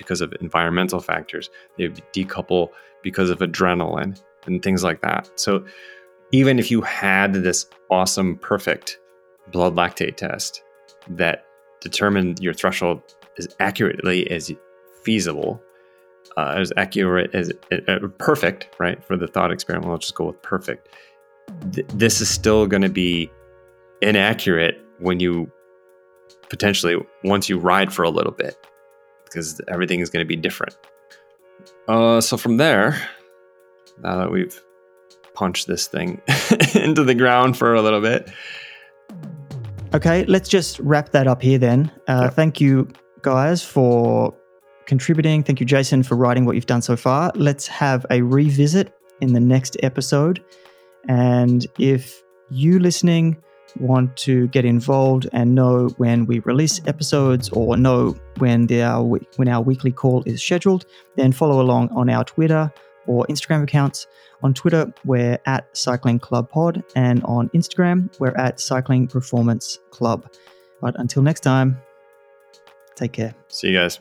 [0.00, 2.68] because of environmental factors, they decouple
[3.02, 5.30] because of adrenaline and things like that.
[5.38, 5.62] So
[6.32, 8.98] even if you had this awesome perfect
[9.52, 10.62] blood lactate test
[11.10, 11.44] that
[11.82, 13.02] determined your threshold
[13.38, 14.50] as accurately as
[15.04, 15.62] feasible,
[16.38, 17.52] uh, as accurate as
[17.88, 19.04] uh, perfect, right?
[19.04, 20.88] For the thought experiment, let's just go with perfect.
[21.72, 23.30] Th- this is still going to be
[24.00, 25.52] inaccurate when you
[26.48, 28.56] potentially once you ride for a little bit
[29.30, 30.76] because everything is going to be different.
[31.88, 33.00] Uh, so from there,
[34.02, 34.60] now that we've
[35.34, 36.20] punched this thing
[36.74, 38.28] into the ground for a little bit,
[39.92, 41.90] Okay, let's just wrap that up here then.
[42.06, 42.34] Uh, Yep.
[42.34, 42.88] Thank you,
[43.22, 44.32] guys, for
[44.86, 45.42] contributing.
[45.42, 47.32] Thank you, Jason, for writing what you've done so far.
[47.34, 50.44] Let's have a revisit in the next episode.
[51.08, 53.42] And if you listening
[53.78, 58.82] want to get involved and know when we release episodes or know when the,
[59.36, 62.72] when our weekly call is scheduled, then follow along on our Twitter
[63.06, 64.06] or Instagram accounts.
[64.42, 70.26] On Twitter, we're at Cycling Club Pod, and on Instagram, we're at Cycling Performance Club.
[70.80, 71.78] But until next time,
[72.94, 73.34] take care.
[73.48, 74.00] see you guys.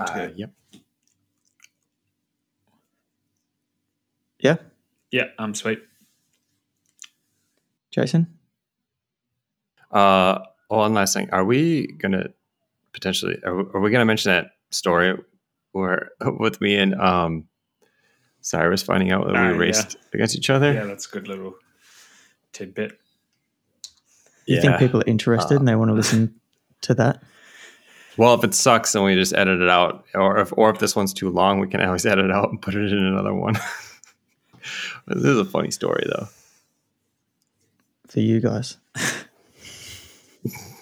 [0.00, 0.32] Good to Uh, go.
[0.36, 0.50] yep.
[4.40, 4.56] Yeah,
[5.10, 5.80] Yeah, I'm sweet.
[7.90, 8.38] Jason?
[9.90, 10.38] Uh,
[10.68, 11.28] one last thing.
[11.32, 12.28] Are we gonna
[12.92, 13.36] potentially?
[13.44, 15.18] Are, are we gonna mention that story
[15.72, 17.48] where with me and um,
[18.42, 19.58] Cyrus finding out that Ah, we yeah.
[19.58, 20.72] raced against each other?
[20.72, 21.54] Yeah, that's a good little
[22.52, 23.00] tidbit.
[24.46, 26.40] You think people are interested Uh, and they want to listen
[26.82, 27.22] to that?
[28.18, 30.96] Well, if it sucks, then we just edit it out, or if or if this
[30.96, 33.54] one's too long, we can always edit it out and put it in another one.
[35.06, 36.28] this is a funny story, though.
[38.08, 38.76] For you guys.